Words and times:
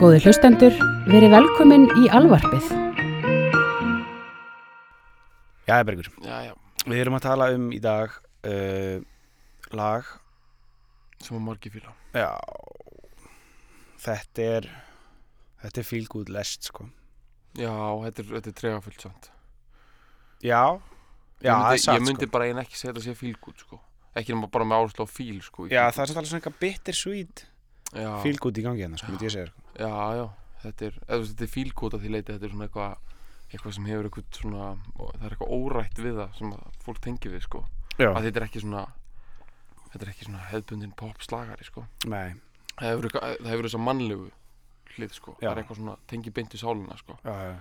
Góði 0.00 0.22
hlustendur, 0.24 0.72
verið 1.12 1.34
velkomin 1.34 1.82
í 2.00 2.06
alvarpið. 2.16 2.70
Jæja 5.68 5.84
Bergur, 5.84 6.08
Já, 6.24 6.38
já, 6.46 6.54
við 6.86 7.02
erum 7.02 7.18
að 7.18 7.24
tala 7.26 7.48
um 7.52 7.66
í 7.76 7.80
dag 7.84 8.14
uh, 8.48 9.02
lag. 9.76 10.08
Sem 11.20 11.36
að 11.36 11.44
margir 11.50 11.74
fíla. 11.74 11.92
Já. 12.16 12.32
Þetta 14.00 14.48
er 14.56 14.70
Þetta 15.66 15.84
er 15.84 16.08
good 16.16 16.32
lest 16.32 16.70
sko. 16.72 16.88
Já, 17.60 17.68
þetta 18.06 18.24
er, 18.24 18.32
þetta 18.38 18.54
er 18.54 18.58
tregafullt 18.64 19.04
samt. 19.04 19.30
Já. 20.40 20.80
Já, 21.44 21.44
Ég 21.44 21.52
það 21.52 21.60
myndi, 21.60 21.76
er 21.76 21.84
satt 21.84 22.00
Ég 22.00 22.08
myndi 22.08 22.24
sko. 22.24 22.32
bara 22.38 22.48
einn 22.48 22.64
ekki 22.64 22.80
segja 22.80 22.94
þetta 22.96 23.04
sé 23.04 23.18
fílgút 23.20 23.68
sko. 23.68 23.82
Ekki 24.16 24.32
nema 24.32 24.48
bara 24.48 24.64
með 24.64 24.80
áherslu 24.80 25.04
á 25.04 25.08
fíl 25.12 25.44
sko 25.44 25.68
Já, 25.68 25.84
það 25.92 26.06
er 26.06 26.08
samt 26.08 26.22
alveg 26.24 26.32
svona 26.32 26.40
eitthvað 26.40 27.46
já, 27.90 28.10
feel 28.22 28.38
good 28.38 28.58
í 28.58 28.64
gangi 28.64 28.84
hérna, 28.84 28.98
sko, 29.00 29.12
myndi 29.12 29.26
ég 29.28 29.34
segja 29.34 29.50
sko. 29.50 29.59
Já, 29.78 29.92
já, 30.18 30.26
þetta 30.64 30.90
er, 30.90 30.98
er 31.16 31.50
fílgút 31.54 31.96
að 31.96 32.04
því 32.04 32.12
leiti 32.16 32.34
Þetta 32.34 32.46
er 32.48 32.54
svona 32.54 32.68
eitthvað 32.68 32.98
eitthvað 33.50 33.74
sem 33.74 33.88
hefur 33.90 34.06
eitthvað 34.06 34.38
svona 34.38 34.66
það 34.94 35.24
er 35.26 35.34
eitthvað 35.34 35.54
órætt 35.56 36.00
við 36.00 36.18
það 36.20 36.36
sem 36.38 36.52
að 36.54 36.82
fólk 36.84 37.00
tengi 37.02 37.32
við 37.32 37.44
sko. 37.46 37.62
Að 37.98 38.26
þetta 38.26 38.40
er 38.40 38.46
ekki 38.46 38.62
svona 38.62 38.84
þetta 39.90 40.04
er 40.04 40.12
ekki 40.12 40.28
svona 40.28 40.44
hefðbundin 40.52 40.94
pop 40.98 41.24
slagari 41.26 41.66
sko. 41.66 41.84
Nei, 42.10 42.36
það 42.76 42.92
hefur, 42.92 43.08
hefur 43.50 43.66
þessa 43.66 43.82
mannlegu 43.82 44.28
hlið 44.94 45.16
sko. 45.16 45.36
Það 45.40 45.50
er 45.50 45.62
eitthvað 45.62 45.80
svona 45.80 45.96
tengi 46.10 46.34
beint 46.34 46.54
í 46.54 46.60
sálina 46.62 46.98
sko. 47.00 47.18
Já, 47.26 47.34
já. 47.50 47.56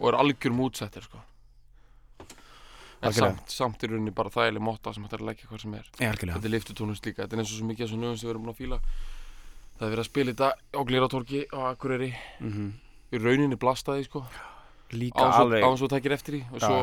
Og 0.00 0.10
er 0.10 0.18
algjör 0.18 0.56
mútsettir 0.56 1.06
sko. 1.06 1.22
En 3.00 3.14
samt, 3.16 3.46
samt 3.48 3.84
er 3.84 3.94
rauninni 3.94 4.12
bara 4.12 4.32
þægileg 4.32 4.60
motta 4.60 4.92
sem 4.92 5.06
þetta 5.06 5.16
er 5.16 5.22
að 5.22 5.30
leggja 5.30 5.46
hvað 5.48 5.62
sem 5.62 5.76
er. 5.78 5.86
Já, 5.94 6.10
þetta 6.20 6.36
er 6.42 6.52
liftutónust 6.52 7.06
líka, 7.06 7.22
þetta 7.22 7.38
er 7.38 7.42
eins 7.44 7.54
og 7.54 7.60
svo 7.60 7.68
mikið 7.70 7.86
af 7.86 7.88
þessu 7.88 8.00
lögum 8.02 8.18
sem 8.20 8.28
við 8.28 8.32
erum 8.34 8.44
búin 8.44 8.52
að 8.52 8.58
fíla 8.58 8.80
það 9.80 9.88
er 9.88 9.92
verið 9.96 10.04
að 10.04 10.10
spila 10.12 10.34
þetta 10.36 10.52
á 10.76 10.80
Gleratorki 10.86 11.42
á 11.50 11.58
Akureyri. 11.72 12.12
Mm 12.44 12.70
í 13.10 13.18
rauninni 13.18 13.58
blastaði 13.58 14.06
sko. 14.06 14.24
Líka 14.94 15.28
alveg 15.38 15.64
hans 15.64 15.82
og 15.86 15.90
takir 15.92 16.14
eftir 16.16 16.40
í 16.40 16.42
og 16.50 16.62
svo, 16.62 16.80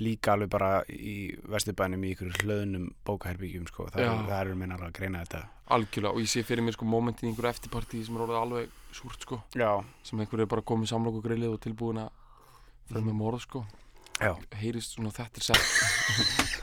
Líka 0.00 0.34
alveg 0.34 0.50
bara 0.52 0.70
í 0.92 1.32
vesturbænum 1.48 2.02
í 2.04 2.10
ykkur 2.12 2.34
hlöðnum 2.42 2.90
bókaherbyggjum 3.08 3.64
sko. 3.70 3.86
Það, 3.94 4.02
er, 4.04 4.26
það 4.28 4.40
eru 4.42 4.56
minna 4.60 4.76
alveg 4.76 4.90
að 4.90 4.98
greina 4.98 5.22
þetta. 5.24 5.40
Algjörlega 5.72 6.12
og 6.12 6.20
ég 6.20 6.28
sé 6.28 6.42
fyrir 6.46 6.66
mér 6.66 6.76
sko 6.76 6.88
momentin 6.88 7.28
í 7.28 7.32
einhverju 7.32 7.52
eftirparti 7.54 8.02
sem 8.04 8.18
er 8.20 8.34
alveg 8.42 8.76
súrt 8.96 9.24
sko. 9.24 9.40
Já, 9.56 9.70
sem 10.04 10.20
einhverju 10.20 10.44
er 10.44 10.52
bara 10.52 10.66
komið 10.68 10.92
samlokku 10.92 11.24
grillið 11.24 11.56
og 11.56 11.62
tilbúin 11.64 12.02
að 12.04 12.12
fyrir 12.90 13.08
með 13.08 13.18
morð 13.22 13.44
sko. 13.46 13.64
Já, 14.20 14.32
heyrist 14.60 14.96
svona 14.96 15.12
þetta 15.16 15.40
er 15.40 15.48
sett 15.48 15.64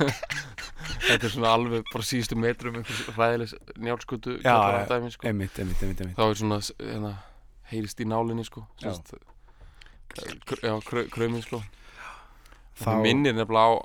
þetta 1.02 1.28
er 1.28 1.34
svona 1.34 1.52
alveg 1.58 1.86
bara 1.92 2.06
síðustu 2.08 2.38
metrum 2.40 2.80
ræðilegs 3.18 3.54
njálskutu 3.78 4.38
Já, 4.44 4.56
dæmi, 4.90 5.12
sko. 5.14 5.28
einmitt, 5.30 5.60
einmitt, 5.60 5.82
einmitt, 5.84 6.02
einmitt. 6.04 6.18
þá 6.18 6.24
er 6.30 6.40
svona 6.42 6.60
hérna, 6.80 7.14
heyrist 7.72 8.00
í 8.04 8.08
nálinni 8.10 8.46
sko. 8.48 8.66
Já. 8.84 8.94
Já, 10.14 10.74
kr 10.86 11.08
krömin 11.10 11.42
sko. 11.42 11.62
Þá- 12.78 13.02
minnir 13.02 13.34
nefnilega 13.34 13.80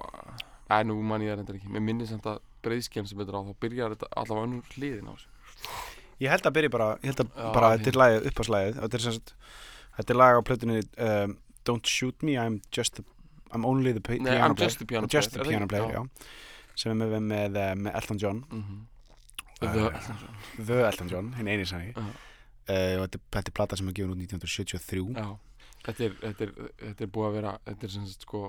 á 0.69 0.79
að 0.79 0.87
nú 0.91 0.99
man 1.03 1.23
ég 1.25 1.33
það 1.33 1.39
reyndar 1.41 1.57
ekki. 1.59 1.71
Mér 1.73 1.85
minnir 1.85 2.09
samt 2.09 2.27
að 2.29 2.39
breyðskjörn 2.65 3.09
sem 3.09 3.19
þetta 3.19 3.33
er 3.33 3.39
á 3.41 3.43
þá 3.49 3.55
byrjar 3.65 3.95
þetta 3.95 4.09
allavega 4.17 4.47
önnur 4.49 4.73
hliðin 4.75 5.09
á 5.09 5.13
þessu. 5.15 5.29
Ég 6.19 6.33
held 6.33 6.49
að 6.49 6.57
byrja 6.59 6.71
bara, 6.75 6.89
ég 7.03 7.13
held 7.13 7.21
að 7.23 7.29
Já, 7.39 7.53
bara 7.55 7.71
þetta 7.77 7.89
er 7.93 7.99
lagið, 8.03 8.27
uppáslægið 8.33 8.81
þetta 8.83 8.99
er 8.99 9.05
sem 9.05 9.13
sagt, 9.17 9.35
þetta 9.99 10.11
er 10.15 10.19
lag 10.19 10.35
á 10.35 10.43
plötunni 10.49 10.81
um, 11.09 11.37
Don't 11.69 11.87
shoot 11.87 12.23
me, 12.23 12.35
I'm 12.41 12.61
just 12.73 12.99
a, 12.99 13.05
I'm 13.53 13.65
only 13.65 13.93
the 13.93 14.01
piano 14.01 14.31
I'm 14.31 14.55
player. 14.57 14.69
Just 14.69 14.87
piano 14.89 15.07
Just 15.07 15.33
player, 15.33 15.45
það 15.45 15.53
piano 15.53 15.69
player, 15.69 15.95
já 15.95 16.03
sem 16.79 16.93
er 16.95 17.01
með, 17.01 17.19
með, 17.19 17.51
með, 17.57 17.75
með 17.83 17.99
Elton 18.01 18.23
John. 18.23 18.45
Mm 18.49 18.63
-hmm. 18.63 18.87
The 19.59 20.87
Elton 20.87 21.09
John, 21.11 21.33
hinn 21.35 21.49
eini 21.51 21.67
sannig 21.67 21.97
Já. 21.97 22.03
uh, 22.03 22.95
og 23.01 23.05
þetta, 23.07 23.21
þetta 23.35 23.51
er 23.51 23.57
plata 23.59 23.79
sem 23.79 23.89
er 23.91 23.97
gefin 23.97 24.15
út 24.15 24.21
1973 24.23 25.17
Já, 25.19 25.29
þetta 25.87 26.05
er, 26.05 26.17
þetta, 26.23 26.47
er, 26.47 26.73
þetta 26.85 27.07
er 27.07 27.13
búið 27.17 27.29
að 27.29 27.39
vera 27.39 27.55
þetta 27.67 27.89
er 27.89 27.95
sem 27.95 28.05
sagt 28.07 28.27
sko 28.29 28.43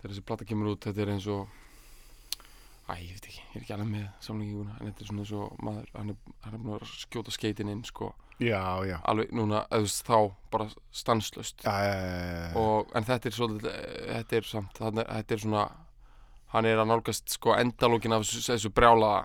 þegar 0.00 0.14
þessi 0.14 0.24
plata 0.30 0.48
kemur 0.48 0.72
út, 0.72 0.88
þetta 0.88 1.04
er 1.04 1.12
eins 1.14 1.28
og 1.30 1.58
Æ, 2.90 2.96
ég 2.98 3.12
veit 3.14 3.26
ekki, 3.30 3.38
ég 3.38 3.54
er 3.54 3.62
ekki 3.62 3.74
alveg 3.76 3.90
með 3.92 4.06
samlingíguna, 4.26 4.72
en 4.74 4.88
þetta 4.88 5.04
er 5.04 5.08
svona 5.08 5.22
eins 5.22 5.32
og 5.38 5.60
maður, 5.62 5.90
hann 5.94 6.10
er, 6.10 6.16
hann 6.42 6.56
er 6.56 6.62
búin 6.64 6.74
að 6.74 6.94
skjóta 7.04 7.34
skeitin 7.34 7.70
inn 7.70 7.84
sko, 7.86 8.10
Já, 8.42 8.82
já. 8.82 8.96
Alveg 9.06 9.30
núna 9.38 9.60
eða 9.70 9.86
þá 10.02 10.16
bara 10.50 10.66
já. 11.62 12.56
og, 12.58 12.90
en 12.96 13.06
þetta 13.06 13.28
er 13.28 13.36
svolítið 13.36 13.76
þetta 14.08 14.36
er 14.40 14.48
samt, 14.48 14.80
þetta 14.82 15.36
er 15.36 15.42
svona 15.44 15.62
hann 16.52 16.68
er 16.68 16.80
að 16.82 16.90
nálgast 16.92 17.32
sko 17.38 17.56
endalókin 17.58 18.14
af 18.16 18.26
þessu, 18.26 18.44
þessu 18.52 18.72
brjálaða 18.74 19.24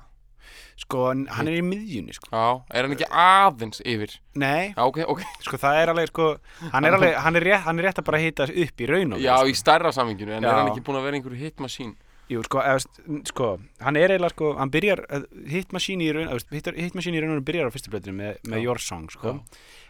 Sko, 0.78 1.08
hann 1.10 1.24
hann 1.34 1.48
er 1.50 1.58
í 1.58 1.64
miðjunni, 1.66 2.14
sko. 2.16 2.30
Já, 2.32 2.62
er 2.72 2.86
hann 2.86 2.94
ekki 2.94 3.08
aðeins 3.10 3.82
yfir? 3.82 4.14
Nei, 4.38 4.74
Já, 4.78 4.84
ok, 4.86 5.00
ok, 5.10 5.24
sko, 5.44 5.58
það 5.60 5.80
er 5.82 5.92
alveg, 5.92 6.12
sko 6.12 6.28
hann 6.72 6.88
er 6.88 6.98
alveg, 6.98 7.16
hann 7.26 7.40
er 7.40 7.46
rétt, 7.50 7.64
hann 7.66 7.82
er 7.82 7.88
rétt 7.90 8.02
að 8.02 8.06
bara 8.08 8.22
hita 8.22 8.46
upp 8.48 8.84
í 8.84 8.90
raun 8.90 9.16
og 9.18 9.24
já, 9.24 9.34
veru, 9.42 9.52
í 9.52 9.58
stærra 9.58 9.92
saminginu 9.96 10.36
en 10.38 10.46
Já. 10.46 10.52
er 10.52 10.60
hann 10.62 10.70
ekki 10.72 10.86
búin 10.86 11.00
að 11.02 11.08
vera 11.10 11.20
einhverju 11.20 11.42
hitmasín? 11.42 11.96
Jú, 12.28 12.44
sko, 12.44 12.60
eða, 12.60 13.24
sko, 13.32 13.50
hann 13.80 13.98
er 14.00 14.14
eiginlega, 14.14 14.34
sko, 14.36 14.54
hann 14.59 14.72
byrjar, 14.72 15.04
Hit 15.48 15.74
Machine 15.76 16.04
í 16.04 16.14
raun, 16.14 16.28
eða, 16.28 16.38
veist, 16.38 16.50
Hit, 16.52 16.72
Hit 16.76 16.98
Machine 17.00 17.18
í 17.18 17.22
raun 17.24 17.32
og 17.34 17.38
veru 17.40 17.48
byrjar 17.50 17.72
á 17.72 17.74
fyrstu 17.74 17.94
blöðinu 17.94 18.18
með, 18.20 18.42
með. 18.52 18.64
Your 18.66 18.84
Song, 18.84 19.06
sko. 19.14 19.38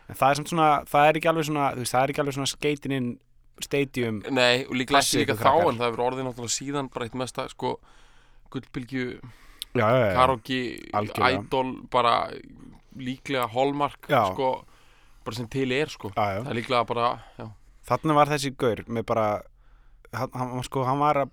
En 0.08 0.20
það 0.20 0.30
er 0.30 0.40
samt 0.40 0.52
svona, 0.54 0.68
það 0.88 1.08
er 1.10 1.18
ekki 1.20 1.32
alveg 1.34 1.48
svona, 1.50 1.72
þú 1.74 1.82
veist, 1.84 1.96
það 1.96 2.04
er 2.06 2.14
ekki 2.14 2.24
alveg 2.24 2.38
svona 2.38 2.52
skeitin 2.54 2.96
inn 3.00 3.10
stadium. 3.64 4.22
Nei, 4.32 4.66
og 4.66 4.76
líka 4.76 4.98
og 5.34 5.38
þá 5.38 5.42
krakkar. 5.44 5.70
en 5.72 5.78
það 5.80 5.88
hefur 5.92 6.04
orðið 6.08 6.26
náttúrulega 6.28 6.56
síðan 6.58 6.90
bara 6.94 7.06
eitt 7.08 7.16
mesta 7.16 7.48
sko 7.50 7.80
gullbylgju, 8.54 9.06
algjörlega. 10.94 11.42
idol 11.42 11.72
bara 11.92 12.14
líklega 12.98 13.48
hallmark 13.54 14.08
Já. 14.10 14.24
sko, 14.34 14.52
bara 15.26 15.36
sem 15.36 15.48
til 15.52 15.72
er 15.76 15.88
sko 15.92 16.10
Já, 16.16 16.26
já. 16.38 16.44
það 16.44 16.52
er 16.54 16.60
líklega 16.62 16.86
bara, 16.88 17.10
Þannig 17.88 18.16
var 18.18 18.28
þessi 18.28 18.50
gaur 18.60 18.82
með 18.88 19.06
bara, 19.08 19.26
hann, 20.14 20.32
hann, 20.34 20.64
sko, 20.64 20.84
hann 20.84 21.00
var 21.00 21.22
að, 21.24 21.30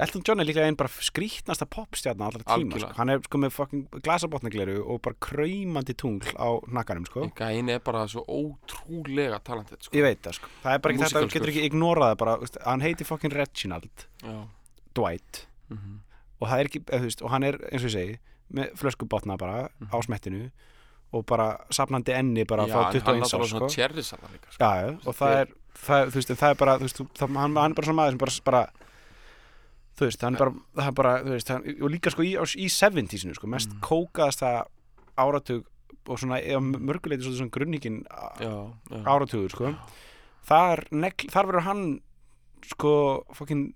Elton 0.00 0.22
John 0.26 0.40
er 0.42 0.48
líklega 0.48 0.66
einn 0.70 0.78
bara 0.80 0.90
skrítnasta 1.04 1.66
popstjarnar 1.70 2.30
allra 2.32 2.44
tíma, 2.56 2.80
sko. 2.80 2.90
Hann 2.98 3.12
er, 3.14 3.22
sko, 3.26 3.40
með 3.42 3.54
fucking 3.56 4.00
glasabotnagleru 4.06 4.78
og 4.84 5.00
bara 5.04 5.18
kraumandi 5.28 5.94
tungl 6.00 6.30
á 6.40 6.48
nakkanum, 6.72 7.06
sko. 7.08 7.26
gæin 7.36 7.68
er 7.74 7.82
bara 7.84 8.06
svo 8.08 8.24
ótrúlega 8.26 9.40
talentið 9.44 9.88
sko 9.88 9.98
Ég 10.00 10.06
veit 10.06 10.22
það, 10.24 10.38
sko. 10.40 10.52
Það 10.64 10.76
er 10.76 10.84
bara 10.84 10.94
ekki 10.96 11.04
þetta, 11.04 11.24
þú 11.26 11.32
getur 11.36 11.52
ekki 11.54 11.66
ignorað 11.70 12.12
það 12.14 12.20
bara, 12.24 12.38
hann 12.70 12.84
heiti 12.86 13.08
fucking 13.08 13.36
Reginald 13.36 14.06
Já, 14.24 14.38
Dwight. 14.96 15.46
mhm 15.70 15.98
og 16.40 16.48
það 16.48 16.60
er 16.62 16.68
ekki, 16.70 16.80
eða, 16.88 16.98
þú 17.02 17.08
veist, 17.10 17.22
og 17.26 17.32
hann 17.34 17.44
er 17.44 17.56
eins 17.68 17.82
og 17.84 17.90
ég 17.90 17.94
segi 17.94 18.18
með 18.56 18.70
flöskubotna 18.80 19.34
bara 19.40 19.56
á 19.68 19.96
smettinu 20.00 20.46
og 21.12 21.24
bara 21.28 21.48
safnandi 21.74 22.14
enni 22.16 22.46
bara 22.48 22.64
Já, 22.64 22.72
frá 22.72 22.80
en 22.86 22.94
21 22.94 23.04
hann 23.04 23.20
árs 23.20 23.32
náttúrulega 23.34 23.48
sko. 23.50 23.58
svona 23.58 23.74
cherrysalar 23.74 24.30
líka 24.32 24.54
sko. 24.54 24.60
já, 24.64 24.70
já, 24.80 24.94
og 25.10 25.18
það 25.18 25.34
er, 25.40 25.52
það, 25.84 26.04
þú 26.14 26.20
veist, 26.20 26.32
það 26.40 26.54
er 26.54 26.58
bara 26.62 26.76
þú 26.80 26.86
veist, 26.88 27.02
það, 27.20 27.36
hann, 27.42 27.58
hann 27.60 27.74
er 27.74 27.76
bara 27.80 27.88
svona 27.90 27.98
maður 28.00 28.16
sem 28.16 28.22
bara, 28.24 28.34
bara 28.48 28.62
þú 30.00 30.06
veist, 30.08 30.22
hann 30.24 30.34
er 30.38 30.40
bara, 30.40 30.52
er 30.88 30.92
bara 30.96 31.14
veist, 31.26 31.50
hann, 31.52 31.64
og 31.82 31.90
líka 31.92 32.10
sko 32.14 32.24
í, 32.24 32.32
í 32.34 32.68
70-sinu 32.72 33.36
sko, 33.36 33.46
mest 33.52 33.70
Mm. 33.74 33.80
kókaðasta 33.84 34.64
áratug 35.20 35.66
og 36.08 36.18
svona, 36.18 36.38
eða 36.40 36.62
mörguleiti 36.80 37.22
svona, 37.26 37.36
svona 37.42 37.52
grunningin 37.54 37.98
Já, 38.40 38.72
já. 38.88 39.02
áratugur 39.04 39.50
sko. 39.52 39.74
Þar, 40.48 40.86
negl, 40.90 41.28
þar 41.30 41.46
verður 41.50 41.66
hann 41.68 41.82
sko 42.70 42.94
fucking 43.36 43.74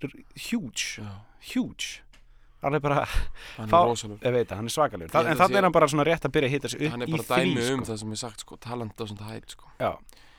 huge 0.49 0.97
Já, 1.01 1.11
huge. 1.53 2.01
Alveg 2.65 2.81
bara 2.81 3.03
hann 3.05 3.69
Fá- 3.69 3.85
er 3.85 4.17
Ég 4.25 4.33
veit 4.33 4.49
hann 4.55 4.65
er 4.65 4.73
svakalegur 4.73 5.11
Ég 5.11 5.13
Þa, 5.13 5.21
En 5.29 5.35
að 5.35 5.41
þannig 5.43 5.57
er 5.59 5.65
hann 5.67 5.71
bara 5.75 5.87
svona 5.91 6.05
rétt 6.07 6.25
að 6.25 6.31
byrja 6.33 6.49
að 6.49 6.53
hita 6.55 6.69
sig 6.73 6.81
upp 6.81 6.91
Hann 6.95 7.01
er 7.05 7.07
í 7.07 7.11
bara 7.11 7.23
því 7.23 7.43
dæmi 7.45 7.65
um 7.75 7.83
sko. 7.83 7.91
það 7.91 7.99
sem 8.01 8.11
er 8.11 8.15
sagt 8.23 8.39
sko, 8.45 8.57
talent 8.57 8.97
á 8.97 9.03
svona 9.05 9.27
hætt 9.29 9.49
sko. 9.53 9.65
Já, 9.79 9.91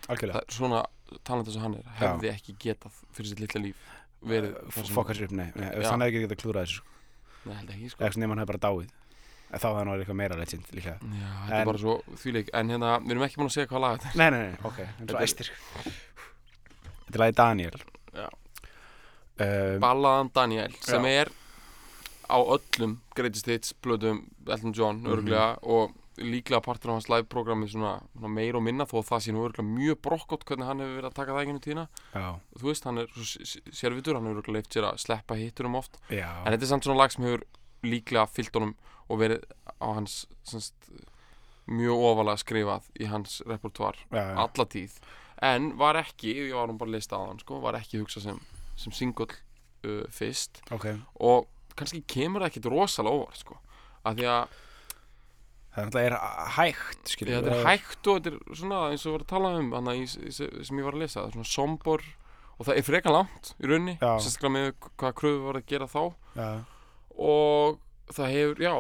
algjörlega. 0.09 0.41
Það, 0.43 0.57
Svona 0.57 0.81
talent 1.23 1.53
sem 1.53 1.63
hann 1.63 1.75
er 1.79 1.85
hefði 2.01 2.33
ekki 2.35 2.57
getað 2.59 2.93
fyrir 3.15 3.29
sitt 3.31 3.41
litla 3.45 3.61
líf 3.63 3.77
Fokkar 4.95 5.15
sér 5.17 5.25
upp, 5.29 5.35
nei, 5.37 5.51
nei. 5.55 5.69
Þannig 5.83 6.07
hefði 6.07 6.07
ekki 6.07 6.23
getað 6.27 6.41
klúrað 6.43 6.65
þessu 6.67 6.77
sko. 6.81 6.87
Nei, 7.47 7.55
held 7.61 7.71
ekki 7.71 7.91
sko 7.93 8.05
Eða 8.05 8.13
sem 8.17 8.31
hann 8.31 8.39
hefði 8.43 8.51
bara 8.53 8.63
dáið 8.67 8.89
En 9.47 9.61
þá 9.63 9.67
hefði 9.69 9.79
hann 9.79 9.91
verið 9.93 10.03
eitthvað 10.07 10.17
meira 10.21 10.37
legend 10.41 10.71
líklega 10.75 10.97
Já, 10.97 11.29
þetta 11.47 11.55
En- 11.55 11.61
er 11.61 11.67
bara 11.71 11.79
svo 11.79 11.95
þvíleik 12.23 12.49
En 12.59 12.69
hérna, 12.75 12.95
við 13.05 13.11
erum 13.15 13.23
ekki 13.29 13.37
búin 13.39 13.47
að 13.51 13.55
segja 13.57 13.69
hvað 13.71 13.81
lag 13.85 14.01
þetta 14.01 14.11
er 14.11 14.17
Nei, 14.17 14.31
nei, 14.31 14.49
nei, 14.49 14.57
ok 14.67 14.79
En 14.81 14.89
svo 14.97 15.05
Þetta 15.07 15.17
er- 15.17 15.27
æstir 15.29 15.51
Þetta 17.07 17.15
er 17.15 17.23
lagið 17.23 17.37
Daniel 17.43 17.77
Já. 18.17 18.27
um, 19.39 19.81
Ballaðan 19.85 20.31
Daniel 20.35 20.73
sem 20.81 21.05
er 21.13 21.31
á 22.27 22.37
öllum 22.43 22.97
Greatest 23.15 23.47
Hits 23.47 23.73
blöðum 23.85 24.25
Elton 24.49 24.73
John 24.75 25.03
Mhm. 25.05 25.13
örglega 25.15 25.59
og 25.63 25.95
líklega 26.21 26.63
partur 26.65 26.93
af 26.93 26.99
hans 26.99 27.09
live-programmi 27.11 27.69
svona, 27.71 27.97
svona 28.15 28.31
meir 28.33 28.57
og 28.57 28.65
minna 28.65 28.87
þó 28.89 28.99
að 29.01 29.09
það 29.11 29.23
sé 29.25 29.35
nú 29.35 29.43
örglega 29.47 29.69
mjög 29.69 29.99
brokkott 30.07 30.47
hvernig 30.49 30.69
hann 30.69 30.83
hefur 30.83 30.97
verið 30.99 31.11
að 31.11 31.19
taka 31.19 31.37
það 31.37 31.43
ekki 31.43 31.63
tíðina. 31.67 31.85
Já, 32.15 32.27
þú 32.61 32.71
veist, 32.71 32.89
hann 32.89 33.03
er 33.03 33.13
sérvitur 33.81 34.19
hann 34.19 34.29
hefur 34.31 34.43
örglega 34.43 34.57
leift 34.59 34.77
sér 34.77 34.89
að 34.89 35.03
sleppa 35.05 35.39
hitturum 35.41 35.79
oft. 35.81 36.01
Já. 36.09 36.31
En 36.43 36.55
þetta 36.55 36.69
er 36.69 36.73
samt 36.73 36.89
svona 36.89 37.03
lag 37.03 37.15
sem 37.15 37.27
hefur 37.27 37.45
líklega 37.87 38.27
fyllt 38.33 38.59
honum 38.59 38.75
og 39.07 39.21
verið 39.23 39.47
á 39.79 39.87
hans 39.93 40.19
semst, 40.47 40.91
mjög 41.67 42.05
ofalega 42.11 42.43
skrifað 42.43 42.91
í 43.03 43.09
hans 43.11 43.41
repertoar 43.47 43.99
já, 44.11 44.23
já. 44.23 44.37
alla 44.47 44.69
tíð. 44.71 45.01
En 45.45 45.73
var 45.77 45.99
ekki, 46.01 46.33
ég 46.47 46.55
var 46.57 46.71
nú 46.71 46.79
bara 46.81 46.95
að 46.95 46.97
lista 46.97 47.19
á 47.19 47.27
hann 47.27 47.43
sko, 47.43 47.61
var 47.65 47.77
ekki 47.79 48.01
hugsað 48.01 48.31
sem, 48.31 48.41
sem 48.81 48.95
single 48.95 49.29
uh, 49.29 50.05
fyrst. 50.15 50.63
Ok. 50.73 50.89
Og 51.21 51.51
kannski 51.77 52.01
kemur 52.09 52.45
það 52.45 52.53
ekkit 52.53 52.71
rosalega 52.73 53.21
óvart 53.21 53.43
sko. 53.43 53.59
að 54.07 54.21
því 54.21 54.29
að 54.31 54.63
það 55.77 55.83
er 55.85 56.15
náttúrulega 56.17 56.47
hægt 56.57 57.11
skilur 57.13 57.37
þetta 57.37 57.55
er 57.57 57.67
hægt 57.69 58.09
og 58.11 58.19
þetta 58.21 58.33
er 58.33 58.57
svona 58.61 58.79
eins 58.91 59.05
og 59.05 59.11
við 59.11 59.17
varum 59.17 59.27
að 59.27 59.33
tala 59.35 59.51
um 59.61 59.73
hana, 59.77 59.95
í, 59.97 60.05
í, 60.07 60.33
sem 60.37 60.81
ég 60.81 60.87
var 60.87 60.97
að 60.97 61.03
lesa, 61.05 61.21
það 61.21 61.29
er 61.29 61.37
svona 61.37 61.51
sombor 61.53 62.05
og 62.57 62.67
það 62.69 62.81
er 62.81 62.87
frekar 62.87 63.13
langt 63.17 63.53
í 63.61 63.69
rauninni 63.71 63.97
Já. 64.01 64.13
sérstaklega 64.25 64.55
með 64.57 64.69
hvað 64.97 65.17
kröfu 65.21 65.43
var 65.45 65.59
að 65.61 65.67
gera 65.69 65.89
þá. 65.93 66.03
Já, 66.37 66.49
og 67.17 67.81
það 68.17 68.33
hefur, 68.37 68.63
já 68.65 68.75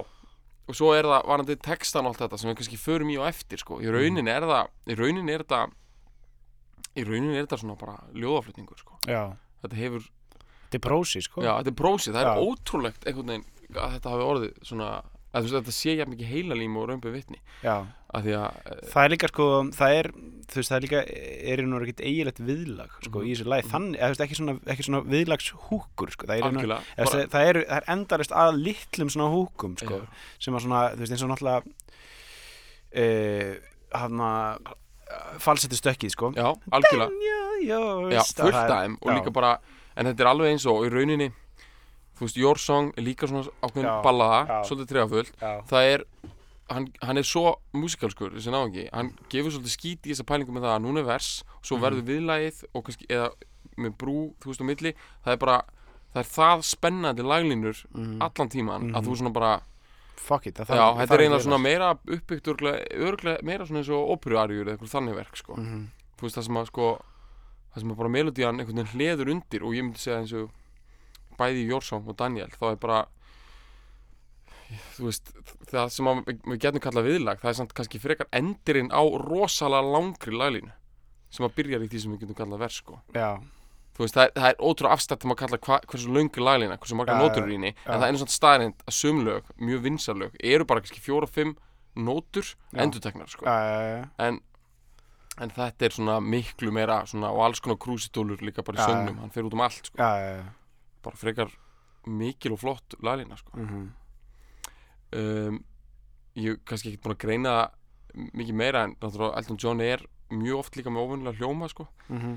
og 0.66 0.74
svo 0.74 0.92
er 0.96 1.06
það 1.06 1.26
varandi 1.30 1.56
textan 1.62 2.06
og 2.08 2.14
allt 2.14 2.22
þetta 2.24 2.38
sem 2.40 2.50
við 2.50 2.56
kannski 2.60 2.78
förum 2.80 3.10
í 3.12 3.18
og 3.20 3.28
eftir 3.28 3.60
sko, 3.62 3.76
í 3.84 3.90
rauninni 3.92 4.32
er 4.32 4.46
það 4.48 4.72
í 4.90 4.96
rauninni 4.98 5.34
er 5.36 5.44
þetta 5.44 5.60
í 6.96 7.04
rauninni 7.06 7.36
er 7.36 7.44
þetta 7.46 7.60
svona 7.60 7.76
bara 7.78 7.98
ljóðaflutningur 8.16 8.80
sko, 8.80 8.96
já, 9.06 9.28
þetta 9.62 9.78
hefur 9.78 10.08
þetta 10.66 10.78
er 10.80 10.84
prósi 10.88 11.22
sko. 11.22 11.44
Já, 11.44 11.52
þetta 11.60 11.70
er 11.70 11.78
brósið, 11.78 12.16
það 12.16 12.30
er 12.32 12.48
ótrúlegt 12.48 13.06
einhvern 13.06 13.30
veginn 13.34 13.76
að 13.76 13.94
þetta 13.96 14.14
hafi 14.14 14.26
orðið 14.26 14.58
svona 14.66 14.88
að 15.34 15.48
þetta 15.52 15.72
sé 15.74 15.96
jafn 15.98 16.12
mikið 16.14 16.30
heilalím 16.32 16.76
og 16.80 16.88
römbu 16.90 17.10
vitni 17.12 17.38
já. 17.62 17.86
að 18.14 18.28
eh, 18.32 18.78
það 18.92 19.02
er 19.04 19.10
líka 19.12 19.28
sko 19.28 19.46
það 19.76 19.96
er, 19.98 20.08
þú 20.46 20.60
veist, 20.60 20.70
það 20.70 20.76
er 20.78 20.84
líka 20.86 21.00
er 21.52 21.62
nú 21.66 21.80
ekkert 21.82 22.00
eigilegt 22.06 22.40
viðlag 22.40 22.94
sko 23.02 23.18
Mhm. 23.20 23.26
í 23.26 23.34
þessu 23.34 23.48
lagi, 23.50 23.68
þannig, 23.72 23.98
eða 23.98 24.06
þú 24.06 24.14
veist, 24.14 24.24
ekki 24.26 24.38
svona, 24.40 24.54
ekki 24.72 24.86
svona 24.86 25.02
viðlags 25.10 25.50
húkur 25.68 26.12
sko, 26.14 26.26
það 26.26 26.36
er, 26.38 26.48
algjörlega 26.50 26.80
eða, 26.96 27.10
það, 27.10 27.20
er, 27.50 27.60
það 27.66 27.80
er 27.80 27.90
endarist 27.96 28.32
að 28.32 28.60
litlum 28.62 29.10
svona 29.12 29.30
húkum 29.34 29.76
sko, 29.76 30.00
Já. 30.00 30.06
sem 30.38 30.54
að 30.54 30.64
svona, 30.66 30.82
þú 30.94 31.04
veist, 31.04 31.12
eins 31.16 31.26
og 31.26 31.32
náttúrulega 31.34 31.62
uh, 32.96 33.54
hana 33.96 34.30
falsetti 35.42 35.78
stökkið 35.78 36.10
sko 36.16 36.32
já, 36.34 36.48
algjörlega 36.74 37.10
já, 37.66 37.80
fullt 38.24 38.40
að 38.40 38.52
það 38.52 38.62
af 38.62 38.70
þeim 38.86 38.96
og 39.02 39.12
líka 39.14 39.32
bara 39.34 39.52
en 39.96 40.08
þetta 40.10 40.24
er 40.24 40.30
alveg 40.32 40.50
eins 40.54 40.66
og 40.70 40.82
í 40.86 40.90
rauninni 40.92 41.28
þú 42.16 42.20
veist, 42.24 42.36
Your 42.40 42.56
Song 42.58 42.92
er 42.96 43.02
líka 43.02 43.26
svona 43.28 43.44
ákveðin 43.62 43.90
já. 44.48 44.62
svolítið 44.64 44.88
trefafullt 44.88 45.32
það 45.68 45.82
er, 45.94 46.04
hann, 46.70 46.88
hann 47.02 47.18
er 47.18 47.22
svo 47.22 47.56
músikalskur, 47.74 48.30
þessi 48.34 48.50
náðungi, 48.54 48.88
hann 48.92 49.12
gefur 49.28 49.50
svolítið 49.52 49.74
skít 49.76 50.02
í 50.06 50.14
þessa 50.14 50.24
pælingu 50.26 50.52
með 50.56 50.64
það 50.66 50.76
að 50.76 50.82
núna 50.86 50.98
er 51.00 51.04
vers 51.04 51.44
svo 51.62 51.76
Mhm. 51.76 51.82
verður 51.84 52.06
viðlagið 52.10 52.64
og 52.74 52.84
kannski 52.84 53.06
eða 53.08 53.30
með 53.76 53.96
brú, 53.98 54.34
þú 54.40 54.46
veist, 54.50 54.60
á 54.60 54.66
milli 54.66 54.92
það 55.24 55.32
er 55.32 55.36
bara, 55.36 55.62
það 56.14 56.20
er 56.24 56.30
það 56.32 56.62
spennandi 56.64 57.22
laglínur 57.22 57.84
mm, 57.94 58.18
allan 58.22 58.48
tíman 58.48 58.82
að 58.94 59.02
Mhm. 59.02 59.06
þú 59.06 59.16
svona 59.16 59.32
bara, 59.32 59.60
fuck 60.16 60.46
it 60.46 60.54
það 60.56 60.66
já, 60.66 60.74
þarf- 60.74 60.96
þetta 60.96 61.06
þarf 61.06 61.10
er 61.10 61.20
eiginlega 61.20 61.36
ekki 61.36 61.44
svona 61.46 61.62
meira 61.62 61.98
uppbyggt 62.08 62.46
örglega, 62.48 63.42
meira 63.44 63.66
svona 63.66 63.78
eins 63.84 63.90
og 63.90 64.08
óperuarjur 64.16 64.66
eða 64.72 64.88
þannig 64.88 65.14
verk, 65.14 65.36
sko 65.36 65.54
Mhm. 65.56 65.86
þú 66.18 66.22
veist 66.22 66.36
það 66.38 66.44
sem 66.44 66.54
að 66.56 66.66
sko 66.66 66.98
það 67.76 67.80
sem 67.80 67.90
að 67.92 67.96
bara 67.96 68.08
melodían 68.08 68.58
einhvern 68.58 68.76
veginn 68.80 68.94
hleður 68.96 69.30
undir 69.30 69.62
og 69.62 69.72
ég 69.76 69.82
myndi 69.84 69.98
segja 70.00 70.18
eins 70.22 70.32
og 70.32 70.50
bæði 71.38 71.66
Jórsson 71.70 72.06
og 72.08 72.16
Daniel 72.20 72.50
þá 72.56 72.64
er 72.72 72.80
bara 72.82 73.02
veist 74.98 75.28
það 75.70 75.90
sem 75.94 76.08
að 76.10 76.22
við- 76.26 76.56
getum 76.64 76.82
kallað 76.82 77.06
viðlag 77.10 77.42
það 77.42 77.50
er 77.52 77.58
samt 77.60 77.74
kannski 77.76 78.00
frekar 78.02 78.26
endirinn 78.34 78.88
á 78.90 79.02
rosalega 79.22 79.92
langri 79.94 80.34
laglínu 80.34 80.72
sem 81.30 81.46
að 81.46 81.54
byrjar 81.58 81.84
í 81.86 81.90
því 81.92 82.00
sem 82.02 82.14
við 82.16 82.24
getum 82.24 82.38
kallað 82.40 82.64
vers 82.64 82.80
sko 82.80 82.98
veist 83.96 84.16
það, 84.18 84.32
það 84.36 84.48
er 84.50 84.58
ótrúlega 84.60 84.96
afstætt 84.98 85.22
til 85.22 85.30
að 85.32 85.38
kalla 85.40 85.58
hva, 85.68 85.78
hversu 85.88 86.10
löngu 86.12 86.42
laglína, 86.42 86.76
hversu 86.82 86.98
marga 86.98 87.14
nótur 87.20 87.46
í 87.48 87.54
henni 87.56 87.70
en 87.72 87.94
það 87.94 88.02
er 88.02 88.10
eins 88.10 88.24
og 88.26 88.32
staðrind 88.34 88.82
að 88.90 88.96
sumlög, 88.98 89.46
mjög 89.56 89.86
vinsarlög 89.86 90.34
eru 90.42 90.66
bara 90.68 90.82
kannski 90.82 91.00
fjóra-fimm 91.06 91.54
nótur 91.96 92.44
Já. 92.74 92.82
endurteknar 92.84 93.30
sko 93.32 93.46
en, 93.48 94.40
en 95.40 95.54
þetta 95.56 95.86
er 95.88 95.94
svona 95.96 96.18
miklu 96.20 96.74
meira 96.74 96.98
svona, 97.08 97.30
og 97.32 97.46
alls 97.46 97.62
konar 97.64 97.78
krúsitólur 97.80 98.42
líka 98.44 98.66
bara 98.66 98.76
í 98.76 98.84
Já, 98.84 98.90
söngnum, 98.90 99.22
hann 99.22 99.32
fer 99.32 99.46
út 99.48 99.54
um 99.56 99.62
allt 99.64 99.88
sko. 99.88 99.96
já, 99.96 100.10
já, 100.20 100.32
já. 100.42 100.46
Bara 101.06 101.16
frekar 101.20 101.54
mikil 102.06 102.54
og 102.54 102.60
flott 102.62 102.94
laglína 103.02 103.38
sko. 103.40 103.56
Mhm. 103.58 103.86
um, 105.16 105.64
ég 106.36 106.52
er 106.52 106.60
kannski 106.68 106.92
ekki 106.92 107.00
búin 107.02 107.14
að 107.16 107.22
greina 107.24 107.54
mikið 108.36 108.54
meira 108.58 108.84
en 108.86 108.94
náttúrulega 109.00 109.38
Elton 109.40 109.58
John 109.62 109.80
er 109.84 110.02
mjög 110.30 110.58
oft 110.60 110.76
líka 110.76 110.90
með 110.92 111.04
óvennilega 111.06 111.38
hljóma 111.40 111.68
sko. 111.72 111.86
Mhm. 112.10 112.34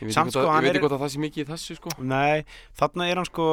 ég 0.00 0.06
veit 0.06 0.16
ekki 0.16 0.30
sko, 0.30 0.40
hvort 0.44 0.52
hann 0.54 0.64
veit 0.64 0.76
er- 0.76 0.82
að 0.82 1.00
það 1.02 1.12
sé 1.14 1.18
mikið 1.24 1.42
í 1.44 1.50
þessu 1.52 1.76
sko. 1.80 1.90
Nei, 2.02 2.44
þarna 2.78 3.08
er 3.10 3.16
hann 3.16 3.24
sko 3.30 3.48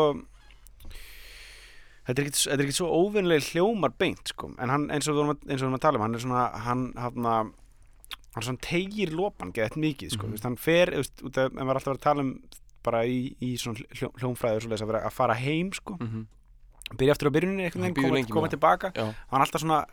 Þetta 2.09 2.21
er 2.23 2.25
ekkit, 2.25 2.37
þetta 2.49 2.55
er 2.57 2.65
ekkit 2.65 2.77
svo 2.79 2.87
óvinnileg 2.89 3.43
hljómar 3.53 3.91
beint 4.01 4.27
sko. 4.31 4.47
en 4.57 4.69
hann, 4.69 4.87
eins 4.89 5.05
og 5.07 5.13
við 5.13 5.19
vorum 5.19 5.35
að, 5.35 5.43
eins 5.45 5.61
og 5.61 5.65
við 5.65 5.69
vorum 5.69 5.77
að 5.77 5.83
tala 5.85 5.99
um 5.99 6.01
hann 6.01 6.15
er 6.15 6.23
svona, 6.23 6.45
hann 6.65 7.53
hann 8.33 8.45
svona 8.45 8.61
tegir 8.65 9.11
lopan 9.13 9.51
geðið 9.53 9.77
mikið 9.83 10.11
sko. 10.15 10.27
Mm 10.27 10.39
hann 10.43 10.55
fer, 10.57 10.87
þú 10.87 11.03
veist, 11.03 11.37
en 11.37 11.67
var 11.67 11.75
alltaf 11.77 11.91
að 11.91 11.93
vera 11.93 11.99
að 11.99 12.07
tala 12.07 12.21
um 12.25 12.31
bara 12.83 13.03
í, 13.05 13.35
í 13.41 13.53
svona 13.61 13.79
hljó, 13.93 14.11
hljómfræður 14.21 14.65
svoleiðis 14.65 14.83
að 14.85 14.91
að 15.05 15.15
fara 15.21 15.33
heim 15.39 15.71
sko. 15.75 15.97
mm 15.99 16.27
byrja 16.97 17.13
aftur 17.13 17.29
á 17.29 17.33
veginn, 17.85 17.93
býður 17.93 18.09
koma, 18.09 18.33
koma 18.33 18.47
tilbaka. 18.49 18.89
Já, 18.97 19.13
hann 19.29 19.41
alltaf 19.43 19.61
svona 19.61 19.83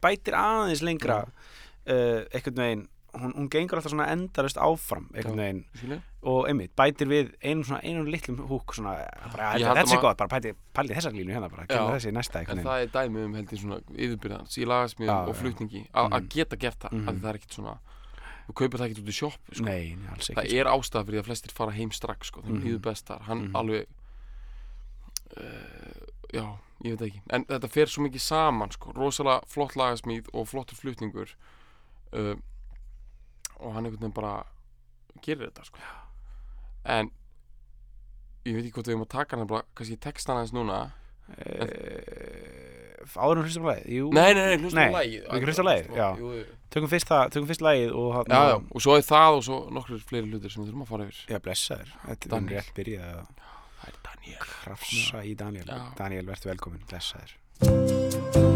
bætir 0.00 0.32
aðeins 0.38 0.80
lengra 0.80 1.18
uh, 1.26 2.22
einhvern 2.32 2.62
veginn. 2.62 2.84
Hún, 3.16 3.32
hún 3.36 3.48
gengur 3.52 3.76
alltaf 3.76 3.92
svona 3.92 4.06
endarist 4.12 4.56
áfram 4.60 5.06
veginn. 5.36 5.60
Skilja 5.76 5.98
og 6.26 6.48
einmitt 6.50 6.72
bætir 6.76 7.06
við 7.08 7.28
einum 7.44 7.62
svona 7.64 7.78
einum 7.84 8.08
litlum 8.10 8.40
húk 8.48 8.72
svona, 8.74 8.96
bara, 9.32 9.52
þetta, 9.54 9.70
að 9.70 9.92
er 9.94 10.00
gott, 10.02 10.16
bara 10.18 10.32
pældi, 10.32 10.52
pældi 10.74 10.96
þessar 10.96 11.14
línu 11.14 11.36
hérna 11.36 11.48
bara, 11.52 11.66
kemur 11.70 11.94
þessi 11.94 12.12
næsta 12.16 12.40
En 12.42 12.64
það 12.66 12.82
er 12.82 12.90
dæmi 12.96 13.22
um 13.28 13.36
held 13.38 13.52
ég 13.54 13.60
svona 13.62 13.78
yfirbyrðans 13.94 14.56
í 14.58 14.66
lagasmíðum 14.66 15.30
og 15.30 15.36
flutningi 15.38 15.84
að 15.92 16.08
Mhm. 16.16 16.28
geta 16.34 16.56
gert 16.56 16.78
það, 16.82 16.92
Mhm. 16.92 17.08
af 17.08 17.14
því 17.14 17.20
það 17.20 17.30
er 17.30 17.38
ekkit 17.38 17.54
svona 17.60 17.76
þú 18.46 18.54
kaupir 18.54 18.78
það 18.80 18.86
ekkit 18.90 19.02
út 19.02 19.08
í 19.10 19.16
sjoppu 19.20 19.54
sko. 19.54 19.64
ekki 19.64 20.34
það 20.36 20.52
er 20.60 20.66
ástæða 20.70 21.04
fyrir 21.08 21.20
að 21.22 21.26
flestir 21.30 21.52
fara 21.56 21.72
heim 21.76 21.90
strax 21.90 22.26
sko, 22.30 22.42
þeim 22.42 22.56
Mhm. 22.60 22.64
líður 22.66 22.82
best 22.82 23.06
þar. 23.06 23.22
Hann 23.26 23.38
Mhm. 23.48 23.56
alveg 23.56 23.86
uh, 25.36 26.06
já, 26.32 26.44
ég 26.84 26.96
veit 26.98 27.06
ekki. 27.10 27.22
En 27.30 27.44
þetta 27.44 27.68
fer 27.70 27.86
svo 27.86 28.04
mikið 28.06 28.20
saman 28.20 28.70
sko, 28.70 28.92
rosalega 28.96 29.42
flott 29.46 29.74
lagasmíð 29.76 30.28
og 30.34 30.46
flottur 30.48 30.76
flutningur 30.78 31.34
uh, 32.12 32.34
og 33.60 33.72
hann 33.74 33.84
einhvern 33.86 34.00
veginn 34.00 34.12
bara 34.14 34.44
gerir 35.22 35.48
þetta 35.50 35.64
sko. 35.64 35.78
En 36.84 37.10
ég 38.44 38.54
veit 38.54 38.64
ekki 38.64 38.72
hvort 38.76 38.86
við 38.86 38.94
erum 38.94 39.06
að 39.06 39.14
taka 39.16 39.36
hann 39.36 39.48
kannski 39.74 39.96
textan 39.98 40.36
hans 40.36 40.52
núna. 40.52 40.92
Uh, 41.26 42.85
áður 43.16 43.40
um 43.40 43.46
hlustum 43.46 43.66
lagið? 43.68 43.86
Jú, 43.96 44.10
nei, 44.16 44.28
nei, 44.34 44.42
nei, 44.50 44.56
hlustum 44.62 44.80
Nei, 44.80 44.92
lagið. 44.94 45.26
við 45.32 45.46
hlustum 45.48 45.66
á 45.66 45.68
lagið, 45.70 45.88
já. 46.00 46.08
jú, 46.20 46.30
jú. 46.38 46.44
tökum 46.76 46.92
fyrst 46.92 47.10
það, 47.12 47.24
tökum 47.36 47.48
fyrst 47.50 47.64
lagið 47.66 47.94
og 48.02 48.16
já, 48.30 48.40
já, 48.50 48.56
og 48.72 48.84
svo 48.86 48.96
er 48.96 49.06
það 49.06 49.38
og 49.38 49.44
svo 49.48 49.58
nokkur 49.78 50.02
fleiri 50.10 50.30
hlutir 50.32 50.50
sem 50.54 50.62
við 50.64 50.70
þurfum 50.72 50.86
að 50.86 50.92
fara 50.94 51.08
yfir. 51.10 51.22
Já, 51.34 51.38
blessaður 51.46 51.94
þetta 52.08 52.26
er 52.30 52.34
Daniel. 52.36 52.56
rétt 52.56 52.74
byrjað 52.80 53.08
að 53.12 53.24
það 53.76 53.88
er 53.92 54.02
Daniel. 54.10 54.38
krafsa 54.46 55.24
í 55.24 55.34
Daniel. 55.44 55.66
Já. 55.70 55.80
Daniel, 56.02 56.26
verður 56.32 56.52
velkomin, 56.54 56.84
blessaður 56.90 57.36
Daniel 57.60 58.55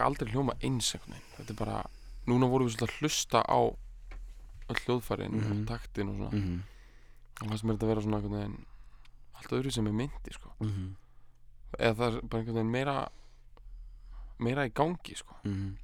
lag 0.00 0.08
aldrei 0.08 0.32
hljóma 0.32 0.56
eins 0.64 0.94
einhvern 0.96 1.14
veginn 1.14 1.36
Þetta 1.38 1.54
er 1.54 1.60
bara, 1.60 1.78
núna 2.26 2.48
vorum 2.50 2.68
við 2.68 2.74
svolítið 2.76 2.88
að 2.88 2.98
hlusta 3.00 3.42
á 3.44 3.60
hljóðfærin 4.70 5.34
Mhm. 5.34 5.52
og 5.62 5.66
taktin 5.68 6.08
og 6.08 6.16
svona 6.16 6.30
Mhm. 6.32 6.62
og 7.42 7.48
það 7.48 7.58
sem 7.60 7.70
er 7.70 7.74
þetta 7.74 7.86
að 7.86 7.92
vera 7.94 8.00
svona 8.04 8.16
einhvern 8.20 8.38
veginn 8.38 8.66
allt 9.34 9.52
öðru 9.56 9.72
sem 9.72 9.86
er 9.86 9.92
myndi 9.92 10.32
sko. 10.32 10.52
Mhm. 10.60 10.96
eða 11.78 11.94
það 11.94 12.16
er 12.16 12.20
bara 12.22 12.42
einhvern 12.42 12.54
veginn 12.54 12.70
meira 12.70 13.08
meira 14.40 14.66
í 14.66 14.72
gangi 14.72 15.16
sko. 15.16 15.34
Mhm. 15.44 15.76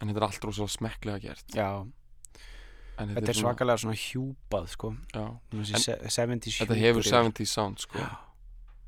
en 0.00 0.08
þetta 0.08 0.16
er 0.16 0.22
allt 0.22 0.44
rosalega 0.44 0.76
smekklega 0.78 1.20
gert 1.20 1.44
Já, 1.54 1.86
en 2.98 3.08
þetta 3.14 3.28
er 3.28 3.34
svakalega 3.34 3.78
svona 3.82 3.96
hjúpað 3.98 4.68
sko 4.68 4.96
já, 5.14 5.24
Þessi 5.50 5.74
En- 5.74 5.80
se- 5.80 5.98
70s 6.22 6.58
þetta 6.60 6.76
hefur 6.76 7.02
yfir. 7.02 7.10
70s 7.32 7.46
sound 7.48 7.78
sko. 7.78 7.98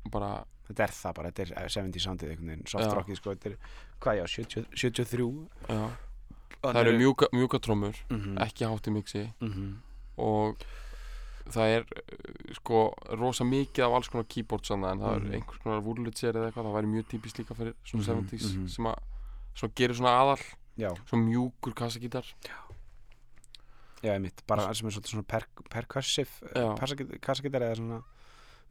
Bara, 0.09 0.45
Þetta 0.71 0.83
er 0.87 0.93
það 0.95 1.13
bara, 1.19 1.31
þetta 1.31 1.41
er 1.61 1.73
70s 1.75 2.05
soundið 2.07 2.29
einhvern 2.31 2.47
veginn 2.53 2.63
Já. 2.65 2.71
Soft 2.71 2.95
rockið 2.97 3.17
sko, 3.19 3.35
þetta 3.35 3.49
er, 3.51 3.57
hvað 4.01 4.21
já, 4.21 4.25
70, 4.37 4.65
73 4.75 5.49
já 5.69 5.81
það 6.61 6.77
eru 6.85 6.91
mjúka, 6.99 7.27
mjúka 7.33 7.59
trómur 7.59 7.95
Mhm. 8.09 8.37
ekki 8.47 8.65
hátt 8.69 8.87
í 8.87 8.91
mixi 8.93 9.23
Mhm. 9.41 9.81
og 10.17 10.63
það 11.49 11.71
er 11.75 11.81
uh, 11.81 12.53
sko 12.53 12.93
rosa 13.17 13.43
mikið 13.43 13.83
af 13.87 13.95
alls 13.97 14.07
konar 14.13 14.25
keyboard 14.29 14.63
sanna 14.65 14.91
en 14.91 14.99
það 14.99 15.15
Mhm. 15.17 15.25
er 15.25 15.35
einhvers 15.39 15.59
konar 15.63 15.81
Wurlitzer 15.81 16.33
eða 16.33 16.51
eitthvað 16.51 16.65
það 16.69 16.75
væri 16.77 16.91
mjög 16.93 17.05
típist 17.09 17.37
líka 17.41 17.55
fyrir 17.57 17.73
svona 17.83 18.03
Mhm, 18.05 18.29
70s 18.29 18.53
mhm. 18.55 18.67
sem 18.69 18.85
að 18.85 18.97
svona 19.55 19.73
gerir 19.75 19.95
svona 19.95 20.13
aðal 20.21 20.43
Já, 20.77 20.93
svona 21.09 21.25
mjúkur 21.27 21.73
kassagítar 21.73 22.23
já, 24.03 24.13
einmitt, 24.15 24.41
bara 24.47 24.73
sem 24.73 24.87
er 24.87 24.91
svolítið 24.95 25.13
svona 25.15 25.27
per, 25.27 25.43
percussive 25.69 26.29
Já. 26.55 26.75
kassagitar 27.21 27.61
eða 27.61 27.75
svona 27.77 28.03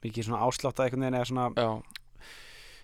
mikið 0.05 0.25
svona 0.29 0.43
áslátt 0.47 0.81
einhvern 0.81 1.03
veginn 1.05 1.19
eða 1.19 1.29
svona, 1.29 1.47
já, 1.57 1.83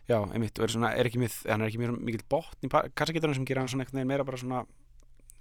já, 0.09 0.19
einmitt 0.33 0.59
og 0.59 0.65
er 0.67 0.73
svona, 0.75 0.91
er 0.97 1.09
ekki 1.09 1.19
mið, 1.23 1.37
hann 1.51 1.63
er 1.63 1.71
ekki 1.71 1.81
mjög 1.81 1.99
mikill 2.05 2.27
botn 2.29 2.67
í 2.69 2.69
kassagitarinn 2.95 3.35
sem 3.39 3.45
gera 3.49 3.61
hann 3.65 3.69
svona 3.73 3.85
einhvern 3.87 3.99
veginn 4.01 4.09
meira 4.13 4.25
bara 4.29 4.37
svona 4.43 4.65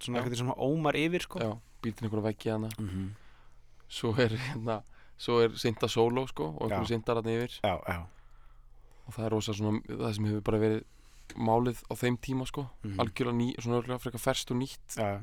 svona 0.00 0.18
einhvern 0.18 0.32
veginn 0.32 0.42
svona 0.46 0.58
ómar 0.66 0.96
yfir 0.98 1.22
sko 1.26 1.38
já, 1.44 1.52
býtir 1.84 2.04
einhverja 2.08 2.26
veggi 2.30 2.50
hana 2.50 2.68
Mhm. 2.78 3.14
svo 3.88 4.14
er 4.18 4.28
hérna 4.36 4.82
svo 5.18 5.40
er 5.44 5.50
synda 5.56 5.88
solo 5.88 6.26
sko 6.26 6.48
og 6.56 6.66
einhverju 6.70 6.88
Já. 6.88 6.92
syndar 6.96 7.16
hann 7.22 7.30
yfir 7.32 7.60
Já, 7.62 7.76
já, 7.88 8.06
og 9.06 9.14
það 9.14 9.24
er 9.26 9.30
rosa 9.30 9.52
svona 9.54 9.80
það 9.86 10.14
sem 10.14 10.24
hefur 10.24 10.42
bara 10.42 10.58
verið 10.58 10.84
málið 11.36 11.78
á 11.90 11.94
þeim 11.94 12.16
tíma 12.18 12.46
sko 12.46 12.68
Mhm. 12.84 12.98
algjörlega 13.00 13.36
ný, 13.36 13.54
svona 13.60 13.78
örgulega 13.82 14.00
frekar 14.00 14.20
ferst 14.20 14.50
og 14.50 14.56
nýtt 14.56 14.96
já 14.96 15.20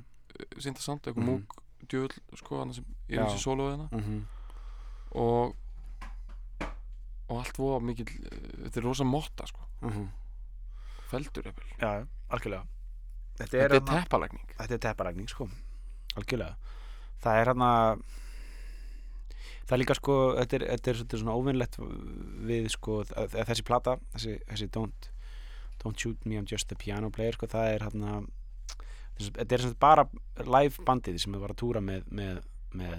syndasand, 0.59 1.01
eitthvað 1.01 1.23
Mhm. 1.23 1.29
múk 1.29 1.61
djöfull 1.87 2.37
sko, 2.37 2.61
annars 2.61 2.75
sem 2.75 2.85
er 3.09 3.17
Já. 3.17 3.25
þessi 3.27 3.39
solo 3.39 3.69
hérna 3.69 3.89
mhm. 3.91 4.25
og 5.15 5.55
og 7.33 7.39
allt 7.41 7.57
voða 7.59 7.81
mikil 7.89 8.07
þetta 8.13 8.79
er 8.81 8.85
rosa 8.87 9.05
motta 9.09 9.47
sko. 9.49 9.65
Mhm. 9.81 10.07
feldur 11.11 11.47
eppil 11.51 11.65
Já, 11.81 11.91
algjörlega. 12.33 12.65
Þetta 13.37 13.51
þetta 13.51 13.63
er 13.63 13.73
þarna- 13.79 14.03
teppalækning. 14.03 14.47
Þetta 14.59 14.73
er 14.77 14.81
tepparækning 14.87 15.29
sko. 15.29 15.47
Algjörlega. 16.17 16.55
Það 17.23 17.39
er 17.41 17.49
hérna 17.51 17.69
Það 19.63 19.71
er 19.77 19.79
líka 19.81 19.95
sko 19.95 20.15
Þetta 20.37 20.57
er, 20.59 20.65
þetta 20.75 20.91
er 20.93 21.21
svona 21.21 21.35
óvinnlegt 21.39 21.77
við 22.49 22.65
sko 22.73 22.97
að, 23.05 23.13
að 23.39 23.47
þessi 23.51 23.63
plata 23.67 23.93
þessi, 24.15 24.33
þessi 24.49 24.67
don't, 24.75 25.09
don't 25.83 25.99
shoot 25.99 26.25
me 26.25 26.35
I'm 26.39 26.45
just 26.49 26.71
a 26.71 26.75
piano 26.75 27.09
player 27.09 27.37
sko 27.37 27.47
það 27.47 27.69
er 27.77 27.85
hérna 27.87 28.17
þetta 29.23 29.55
er 29.57 29.63
sagt 29.63 29.79
bara 29.79 30.03
live 30.43 30.83
bandið 30.87 31.19
sem 31.23 31.33
við 31.35 31.43
var 31.45 31.53
að 31.53 31.61
túra 31.63 31.81
með, 31.85 32.03
með, 32.11 32.41
með 32.75 32.97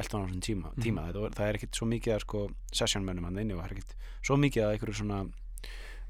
Elton 0.00 0.22
á 0.22 0.26
þessum 0.28 0.42
tíma, 0.46 0.72
Mhm. 0.74 0.82
tíma. 0.82 1.06
Þetta, 1.10 1.20
var- 1.20 1.30
það 1.38 1.48
er 1.48 1.58
ekkit 1.60 1.78
svo 1.80 1.86
mikið 1.90 2.14
að 2.16 2.20
sko 2.26 2.40
sessionmönnum 2.72 3.24
hann 3.28 3.38
inni 3.38 3.54
og 3.54 3.60
það 3.62 3.70
er 3.70 3.74
ekkit 3.76 3.94
svo 4.22 4.36
mikið 4.36 4.62
að 4.66 4.72
einhverju 4.78 4.96
svona 5.00 5.20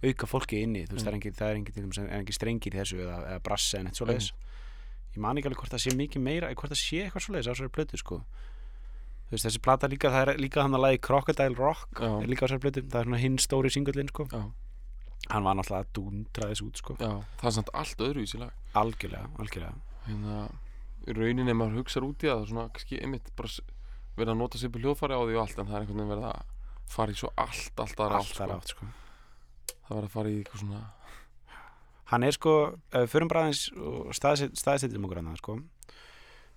auka 0.03 0.27
fólki 0.27 0.63
inni, 0.65 0.87
veist, 0.89 1.07
engin, 1.07 1.33
það 1.37 1.51
er 1.51 1.57
engin, 1.61 1.75
dæmis, 1.77 1.99
er 1.99 2.09
engin 2.21 2.33
strengir 2.33 2.73
í 2.73 2.79
þessu 2.81 2.97
eða, 3.05 3.19
eða 3.29 3.41
brassi 3.45 3.77
en 3.79 3.87
eitt 3.91 3.97
svo 4.01 4.07
leiðis 4.09 4.31
ég 5.13 5.19
man 5.21 5.37
ekki 5.37 5.51
alveg 5.51 5.59
hvort 5.61 5.75
það 5.75 5.83
sé 5.85 5.91
mikið 5.99 6.23
meira 6.23 6.49
hvort 6.55 6.71
það 6.73 6.81
sé 6.81 7.03
eitthvað 7.05 7.21
svo 7.27 7.35
leiðis 7.35 7.49
á 7.51 7.53
þessari 7.53 7.75
plötu 7.75 7.99
sko. 7.99 8.23
Veist, 9.31 9.45
þessi 9.47 9.61
plata 9.63 9.87
líka, 9.87 10.09
það 10.11 10.29
er 10.29 10.39
líka 10.39 10.63
hann 10.63 10.73
að 10.73 10.81
lagi 10.87 10.99
Crocodile 11.07 11.55
Rock, 11.55 12.01
Já. 12.01 12.23
er 12.23 12.27
líka 12.27 12.43
á 12.43 12.49
þessari 12.49 12.61
plötu. 12.65 12.83
Það 12.89 13.01
er 13.01 13.05
svona 13.05 13.19
hinn 13.21 13.37
stóri 13.39 13.71
singullin 13.71 14.09
sko. 14.09 14.25
Hann 15.31 15.45
var 15.45 15.55
náttúrulega 15.55 15.85
að 15.85 15.93
dundra 15.93 16.49
þessu 16.51 16.65
út 16.67 16.77
sko. 16.81 16.97
Það 16.97 17.45
er 17.45 17.51
samt 17.51 17.69
allt 17.75 17.99
öðru 17.99 18.23
í 18.25 18.27
sér 18.27 18.41
lag. 18.41 18.53
Algjörlega, 18.75 19.29
algjörlega. 19.39 19.75
Hérna, 20.09 20.51
rauninni 21.07 21.53
maður 21.55 21.77
hugsar 21.85 22.03
út 22.03 22.19
í 22.25 22.27
það 22.27 22.49
svona 22.49 22.71
kannski 22.73 22.99
einmitt 23.05 23.31
bara 23.37 23.49
verið 24.21 24.35
að 24.35 24.41
nota 24.41 24.61
sér 24.61 24.73
byrð 24.75 24.89
hljóðfæri 24.89 25.19
á 25.19 25.23
því 25.23 25.37
og 25.37 25.43
allt 25.43 25.59
en 25.59 25.69
það 25.69 25.77
er 25.77 25.85
einhvern 25.85 26.01
veginn 26.01 26.15
verið 26.15 26.31
að 26.31 26.41
fara 26.91 27.15
í 27.15 27.21
svo 27.21 27.31
allt, 27.39 27.75
allt 27.85 28.01
aðra 28.05 28.21
átt 28.21 28.41
allt 28.41 28.41
sko. 28.41 28.57
átt 28.57 28.73
sko. 28.75 28.89
Það 29.81 29.95
var 29.97 30.07
að 30.07 30.15
fara 30.15 30.31
í 30.31 30.39
eitthvað 30.41 30.65
svona 30.65 30.81
hann 32.11 32.27
er 32.27 32.35
sko, 32.35 32.55
uh, 32.75 33.07
förum 33.11 33.31
bara 33.31 33.45
aðeins 33.47 33.69
og 33.77 34.11
staðsetjum 34.17 35.05
okkur 35.07 35.21
hann 35.21 35.39
sko. 35.39 35.61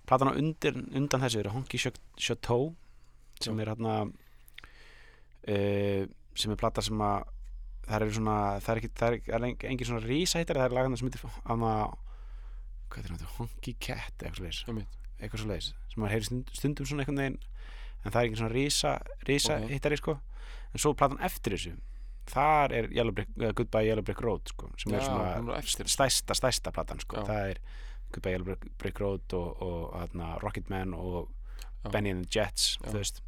Platan 0.04 0.32
á 0.34 0.38
undir, 0.38 0.74
undan 0.98 1.22
þessu 1.22 1.40
er 1.40 1.52
Honky 1.54 1.78
Chateau 1.80 2.74
sem 3.42 3.60
er 3.62 3.70
hérna 3.72 3.94
uh, 5.48 6.02
sem 6.34 6.52
er 6.52 6.60
plata 6.60 6.82
sem 6.84 6.98
að 7.00 7.30
það 7.84 8.00
eru 8.00 8.16
svona, 8.16 8.36
það 8.64 8.72
er 8.72 8.80
ekki 8.80 8.92
það 8.98 9.16
er, 9.16 9.46
engin, 9.70 9.88
svona 9.88 10.04
rísaheitar, 10.04 10.60
það 10.60 10.68
er 10.68 10.76
lagana 10.78 10.98
sem 10.98 11.08
heitir 11.08 11.24
hana, 11.44 11.72
hvað 12.92 13.02
er 13.02 13.10
þetta, 13.12 13.32
Honky 13.38 13.74
Cat 13.76 14.24
eitthvað 14.24 14.54
svo 14.56 14.72
einmitt, 14.72 15.00
eitthvað 15.18 15.42
svo 15.42 15.50
leis 15.50 15.68
sem 15.92 16.00
maður 16.00 16.14
heyri 16.16 16.28
stund, 16.30 16.54
stundum 16.56 16.88
svona 16.88 17.04
einhvern 17.04 17.20
veginn 17.20 17.38
en 18.04 18.10
það 18.12 18.20
er 18.20 18.28
ekki 18.28 18.36
svona 18.40 18.54
rísa, 18.54 18.92
rísa 19.28 19.58
Ok. 19.62 19.68
hittari 19.70 19.96
sko 19.96 20.18
en 20.74 20.78
svo 20.82 20.94
platan 20.94 21.18
eftir 21.24 21.52
þessu 21.56 21.74
þar 22.26 22.72
er 22.72 22.88
Yellow 22.92 23.12
Brick, 23.12 23.28
uh, 23.40 23.52
Goodbye 23.52 23.86
Yellow 23.88 24.02
Brick 24.04 24.20
Road 24.24 24.48
sko, 24.48 24.70
sem 24.78 24.92
Já, 24.92 25.00
svona 25.04 25.36
er 25.54 25.58
eftir. 25.58 25.84
stærsta, 25.88 26.34
stærsta 26.34 26.72
platan 26.72 27.00
sko. 27.00 27.16
Já. 27.16 27.24
það 27.28 27.50
er 27.50 27.58
Goodbye 28.12 28.32
Yellow 28.32 28.56
Brick, 28.78 29.00
Road 29.00 29.32
og, 29.34 29.62
og 29.62 30.00
hérna, 30.00 30.38
Rocketman 30.42 30.94
og 30.94 31.28
Já. 31.84 31.90
Benny 31.90 32.10
and 32.10 32.24
the 32.24 32.40
Jets 32.40 32.78
Já. 32.82 32.88
þú 32.90 32.92
veist 32.98 33.20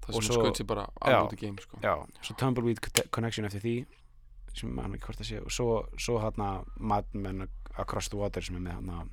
það 0.00 0.14
Og 0.16 0.22
sem 0.22 0.34
skaut 0.34 0.56
sér 0.60 0.66
bara 0.66 0.86
alveg 1.00 1.26
út 1.28 1.32
í 1.32 1.40
game 1.40 1.58
sko. 1.60 1.78
svo 2.22 2.36
Tumbleweed 2.36 2.80
Conne- 2.80 3.08
Connection 3.10 3.44
eftir 3.46 3.60
því 3.60 3.86
sem 4.54 4.78
hann 4.78 4.92
ekki 4.94 5.06
hvort 5.06 5.20
að 5.20 5.28
sé 5.30 5.40
og 5.40 5.50
svo, 5.50 5.86
svo 5.96 6.18
hérna 6.20 6.64
Mad 6.78 7.04
Men 7.14 7.48
Across 7.78 8.08
the 8.10 8.16
Water 8.18 8.40
sem 8.42 8.56
er 8.56 8.60
með 8.60 8.80
hérna 8.80 9.08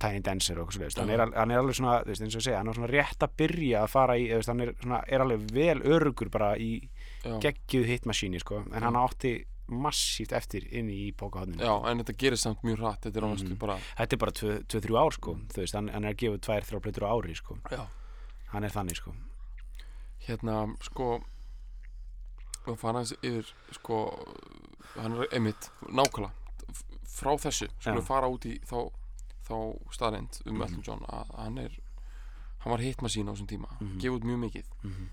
Tiny 0.00 0.20
Dancer 0.24 0.58
og 0.62 0.70
eitthvað 0.70 0.90
svo 0.94 1.02
hann, 1.04 1.10
er, 1.12 1.22
hann 1.36 1.50
er 1.52 1.58
alveg 1.60 1.76
svona, 1.76 1.98
þú 2.02 2.08
veist, 2.14 2.22
eins 2.24 2.34
og 2.36 2.40
ég 2.40 2.46
segja 2.48 2.58
hann 2.62 2.68
er 2.72 2.78
svona 2.78 2.90
rétt 2.90 3.24
að 3.26 3.34
byrja 3.42 3.82
að 3.84 3.90
fara 3.92 4.16
í, 4.16 4.26
þú 4.30 4.38
veist, 4.40 4.48
hann 4.54 4.60
er, 4.64 4.72
svona, 4.80 5.00
er 5.06 5.24
alveg 5.26 5.46
vel 5.52 5.78
örugur 5.94 6.30
bara 6.32 6.50
í 6.56 6.70
já. 7.24 7.34
geggjuð 7.44 7.86
hitmasíni, 7.92 8.40
sko, 8.40 8.62
en 8.64 8.72
Já. 8.80 8.84
hann 8.88 8.96
átti 8.96 9.34
massíft 9.70 10.32
eftir 10.34 10.64
inni 10.74 10.96
í 11.06 11.10
pókahotninu 11.14 11.62
já, 11.62 11.74
en 11.90 12.00
þetta 12.02 12.16
gerir 12.18 12.40
samt 12.42 12.62
mjög 12.66 12.80
hratt 12.82 13.04
þetta 13.06 13.20
er 13.20 13.26
ánast 13.28 13.44
Mhm. 13.46 13.58
bara 13.60 13.76
þetta 13.98 14.12
er 14.16 14.18
bara 14.18 14.32
2-3 14.32 14.96
ár, 14.98 15.12
sko 15.14 15.34
þú 15.52 15.60
veist, 15.62 15.74
hann, 15.78 15.88
hann 15.94 16.04
er 16.04 16.14
að 16.14 16.16
gefa 16.24 16.38
2-3 16.48 16.80
plötur 16.80 17.06
á 17.06 17.10
ári, 17.14 17.36
sko 17.36 17.58
já. 17.70 17.86
hann 18.50 18.64
er 18.64 18.70
þannig, 18.74 18.96
sko 18.98 19.14
hérna, 20.26 20.74
sko 20.82 21.20
og 22.66 22.78
fara 22.78 22.98
hans 23.00 23.12
yfir 23.22 23.46
sko, 23.78 24.00
hann 24.96 25.14
er 25.20 25.28
einmitt 25.32 25.70
nákvæmlega, 25.86 26.32
frá 27.10 27.32
þessu 27.40 27.68
við 27.84 28.02
fara 28.06 28.28
út 28.30 28.44
í 28.50 28.58
þá, 28.68 28.90
þá 29.50 29.58
staðreind 29.96 30.40
um 30.46 30.54
Mhm. 30.56 30.62
Elton 30.62 30.82
John 30.86 31.00
að 31.08 31.34
hann 31.36 31.58
er 31.58 31.78
hann 32.60 32.70
var 32.72 32.78
hitmasín 32.84 33.28
á 33.28 33.32
þessum 33.34 33.46
tíma 33.50 33.68
Mhm. 33.80 33.98
gefið 34.00 34.16
út 34.18 34.24
mjög 34.24 34.40
mikið 34.46 34.64
Mhm. 34.84 35.08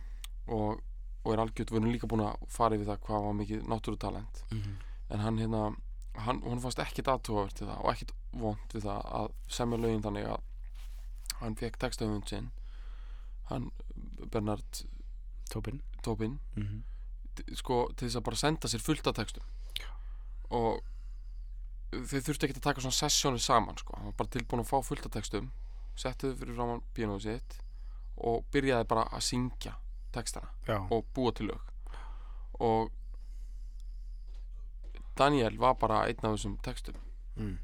og 0.48 0.82
og 1.25 1.34
er 1.34 1.39
algjört, 1.44 1.72
við 1.72 1.75
erum 1.82 1.91
líka 1.91 2.08
búin 2.08 2.24
að 2.24 2.38
fara 2.48 2.75
yfir 2.75 2.86
það 2.88 3.00
hvað 3.03 3.24
var 3.25 3.34
mikið 3.34 3.63
náttúrutalent 3.67 4.44
Mhm. 4.51 4.75
en 5.10 5.20
hann 5.20 5.38
hérna 5.38 5.75
hann, 6.15 6.41
hún 6.41 6.60
fannst 6.62 6.79
ekkit 6.79 7.06
aðtúavert 7.08 7.60
við 7.60 7.67
það 7.67 7.84
og 7.84 7.91
ekkit 7.94 8.12
vond 8.34 8.58
við 8.74 8.82
það 8.82 9.06
að 9.12 9.32
semja 9.48 9.77
lögin 9.77 10.01
þannig 10.01 10.25
að 10.25 10.39
hann 11.41 11.56
fekk 11.56 11.77
textahöfund 11.77 12.27
sinn 12.29 12.50
hann 13.50 13.72
Bernard 14.32 14.86
Tópin 15.51 15.82
Tobin 16.01 16.39
Mhm. 16.56 16.84
sko 17.56 17.91
til 17.96 18.08
þess 18.08 18.15
að 18.20 18.24
bara 18.24 18.36
senda 18.36 18.67
sér 18.67 18.79
fullt 18.82 19.08
af 19.08 19.15
textum 19.15 19.44
og 20.50 20.82
þau 22.04 22.20
þurftu 22.27 22.48
ekki 22.48 22.60
að 22.60 22.66
taka 22.68 22.84
svona 22.84 22.98
sessjónu 22.98 23.42
saman 23.42 23.80
sko, 23.80 23.96
hann 23.98 24.12
var 24.12 24.20
bara 24.22 24.34
tilbúin 24.36 24.63
að 24.63 24.70
fá 24.72 24.77
fullt 24.86 25.08
af 25.08 25.13
textum 25.16 25.50
setti 25.98 26.30
þau 26.30 26.39
fyrir 26.42 26.58
framann 26.58 26.84
píanóðu 26.96 27.24
sitt 27.25 27.58
og 28.27 28.46
byrjaði 28.54 28.88
bara 28.89 29.06
að 29.13 29.25
syngja 29.27 29.74
textana 30.13 30.50
Já, 30.68 30.80
og 30.82 31.06
búa 31.13 31.34
til 31.36 31.51
lög. 31.51 31.74
Og 32.63 32.92
Daniel 35.18 35.58
var 35.62 35.77
bara 35.82 36.04
einn 36.06 36.25
af 36.25 36.38
þessum 36.38 36.58
textum 36.66 36.98
mm. 37.38 37.58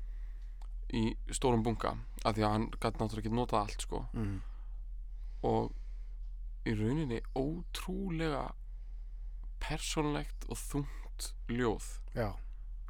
í 0.93 1.03
stórum 1.33 1.63
bunga 1.65 1.95
af 2.23 2.35
því 2.35 2.45
að 2.45 2.53
hann 2.55 2.67
gæti 2.77 3.01
náttúrulega 3.01 3.23
ekki 3.23 3.37
notað 3.37 3.61
allt 3.61 3.87
sko. 3.87 4.03
Mm. 4.13 4.41
og 5.43 5.73
í 6.69 6.73
rauninni 6.79 7.19
ótrúlega 7.35 8.53
persónlegt 9.63 10.45
og 10.47 10.59
þungt 10.59 11.33
ljóð. 11.51 11.89
Já 12.15 12.31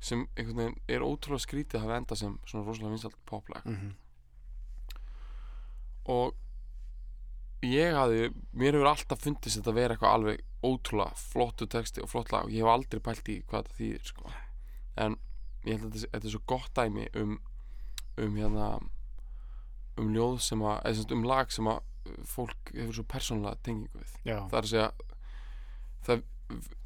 sem 0.03 0.25
einhvern 0.35 0.57
veginn 0.59 0.79
er 0.91 1.05
ótrúlega 1.05 1.45
skrítið 1.45 1.79
að 1.79 1.85
hafa 1.85 1.97
enda 2.01 2.15
sem 2.19 2.37
svona 2.45 2.65
rosalega 2.67 2.91
vinsalt 2.95 3.19
poplag 3.29 3.65
Mhm. 3.65 3.93
og 6.13 6.33
ég 7.63 7.93
hafði, 7.95 8.25
mér 8.59 8.75
hefur 8.75 8.89
alltaf 8.91 9.21
fundist 9.23 9.55
þetta 9.59 9.71
að 9.71 9.77
vera 9.79 9.95
eitthvað 9.95 10.15
alveg 10.17 10.41
ótrúlega 10.67 11.15
flottu 11.19 11.67
texti 11.71 12.03
og 12.03 12.09
flott 12.11 12.33
lag 12.33 12.47
og 12.49 12.51
ég 12.51 12.63
hef 12.65 12.71
aldrei 12.73 12.99
pælt 13.03 13.29
í 13.31 13.37
hvað 13.47 13.63
þetta 13.69 13.77
þýðir 13.79 14.09
sko. 14.09 14.33
en 14.97 15.15
ég 15.65 15.77
held 15.79 15.87
að 15.87 15.93
þetta, 15.95 16.11
þetta 16.17 16.27
er 16.27 16.33
svo 16.35 16.43
gott 16.51 16.73
dæmi 16.75 17.07
um 17.15 17.37
um 18.17 18.35
hérna 18.37 18.67
um 19.97 20.11
ljóð 20.13 20.39
sem 20.43 20.59
að, 20.61 20.83
eða 20.85 20.95
sagt 20.99 21.11
um 21.15 21.23
lag 21.23 21.51
sem 21.51 21.65
að 21.71 21.79
fólk 22.27 22.73
hefur 22.75 22.93
svo 22.99 23.03
persónulega 23.09 23.61
tengingu 23.63 24.01
við 24.03 24.11
Já 24.27 24.37
það 24.51 24.57
er 24.59 24.67
að 24.67 24.71
segja 24.73 24.91
það, 26.03 26.23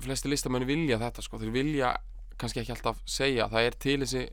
flesti 0.05 0.29
listamenni 0.29 0.67
vilja 0.69 0.99
þetta 1.01 1.23
sko, 1.25 1.39
þeir 1.41 1.51
vilja 1.57 1.95
kannski 2.37 2.59
ekki 2.61 2.71
alltaf 2.75 2.99
segja. 3.05 3.47
Það 3.49 3.65
er 3.67 3.71
til 3.79 3.99
þessi 4.03 4.29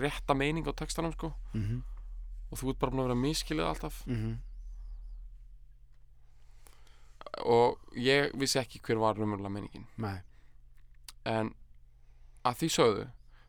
rétta 0.00 0.34
meining 0.36 0.66
á 0.66 0.72
textanum 0.74 1.12
sko. 1.12 1.32
Mhm. 1.54 1.82
og 2.50 2.56
þú 2.58 2.70
ert 2.70 2.78
bara 2.80 2.90
búin 2.92 3.00
að 3.04 3.08
vera 3.08 3.20
miskilið 3.20 3.66
alltaf. 3.68 4.06
Mhm. 4.06 4.38
og 7.44 7.78
ég 7.94 8.32
vissi 8.40 8.58
ekki 8.58 8.80
hver 8.82 8.98
var 8.98 9.14
raunverulega 9.18 9.52
meiningin. 9.52 9.84
Nei. 10.00 10.16
En 11.28 11.52
að 12.46 12.56
því 12.62 12.68
sögðu 12.74 13.04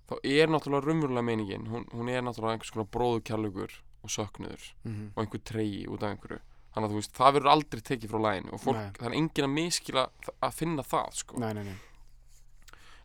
þá 0.09 0.13
er 0.23 0.47
náttúrulega 0.51 0.85
raunverulega 0.89 1.25
meiningin 1.25 1.67
hún, 1.71 1.85
hún 1.93 2.09
er 2.11 2.21
náttúrulega 2.25 2.57
einhvers 2.57 2.73
konar 2.75 2.89
bróðukjærlugur 2.93 3.71
og 4.03 4.09
söknuður 4.13 4.67
Mhm. 4.85 5.11
og 5.15 5.23
einhver 5.25 5.43
tregi 5.43 5.87
út 5.87 6.03
af 6.03 6.11
einhverju. 6.17 6.39
Þannig 6.75 6.85
að 6.85 6.91
þú 6.91 6.99
veist, 6.99 7.13
það 7.17 7.33
verður 7.33 7.51
aldrei 7.51 7.81
tekið 7.81 8.09
frá 8.09 8.19
læginu 8.27 8.53
og 8.53 8.61
fólk, 8.61 8.97
það 8.99 9.05
er 9.09 9.15
engin 9.17 9.45
að 9.47 9.53
miskila 9.55 10.09
að 10.43 10.53
finna 10.53 10.83
það 10.83 11.13
sko. 11.13 11.39
Nei, 11.39 11.53
nei, 11.53 11.63
nei 11.63 11.75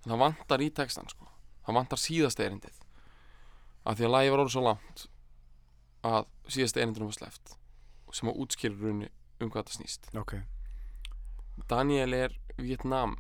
en 0.05 0.13
það 0.13 0.23
vantar 0.25 0.65
í 0.65 0.71
textan 0.71 1.09
sko. 1.11 1.29
það 1.67 1.79
vantar 1.79 2.01
síðasta 2.01 2.45
erindið. 2.45 2.81
Af 3.85 3.99
því 3.99 4.07
að 4.07 4.15
lagi 4.15 4.33
var 4.33 4.43
orðið 4.45 4.55
svo 4.57 4.65
langt 4.65 5.05
að 6.05 6.27
síðasta 6.49 6.81
erindinu 6.83 7.09
var 7.11 7.19
sleppt 7.19 7.55
sem 8.15 8.31
að 8.31 8.41
útskýra 8.45 8.77
runni 8.79 9.09
um 9.43 9.51
hvað 9.51 9.67
það 9.69 9.77
snýst. 9.81 10.11
Ok. 10.15 10.37
Daniel 11.71 12.15
er 12.15 12.37
Vietnam 12.59 13.17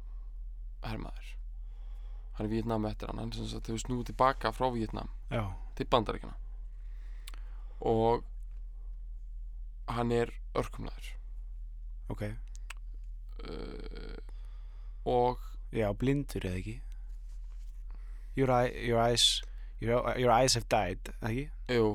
hermaður. 0.85 1.33
Hann 2.37 2.47
er 2.47 2.53
Vietnam 2.53 2.87
eftir 2.87 3.11
hann. 3.11 3.19
Hann 3.19 3.33
er 3.33 3.41
sem 3.41 3.51
sagt 3.51 3.71
hefur 3.71 3.83
snúið 3.83 4.13
tilbaka 4.13 4.53
frá 4.55 4.69
Vietnam 4.75 5.11
Já. 5.31 5.51
til 5.75 5.87
bandaríkjana 5.91 6.37
og 7.85 8.25
hann 9.93 10.13
er 10.13 10.33
örkumlaður. 10.57 11.11
Ok. 12.09 12.23
Uh, 13.45 14.17
og 15.05 15.43
Já, 15.75 15.89
blindur 15.99 16.45
eða 16.47 16.61
ekki? 16.61 16.77
Your, 18.39 18.51
eye, 18.51 18.73
your 18.87 18.99
eyes 19.03 19.43
your, 19.81 20.03
your 20.19 20.31
eyes 20.35 20.55
have 20.59 20.67
died, 20.71 21.13
eða 21.21 21.31
ekki? 21.31 21.47
jú, 21.75 21.87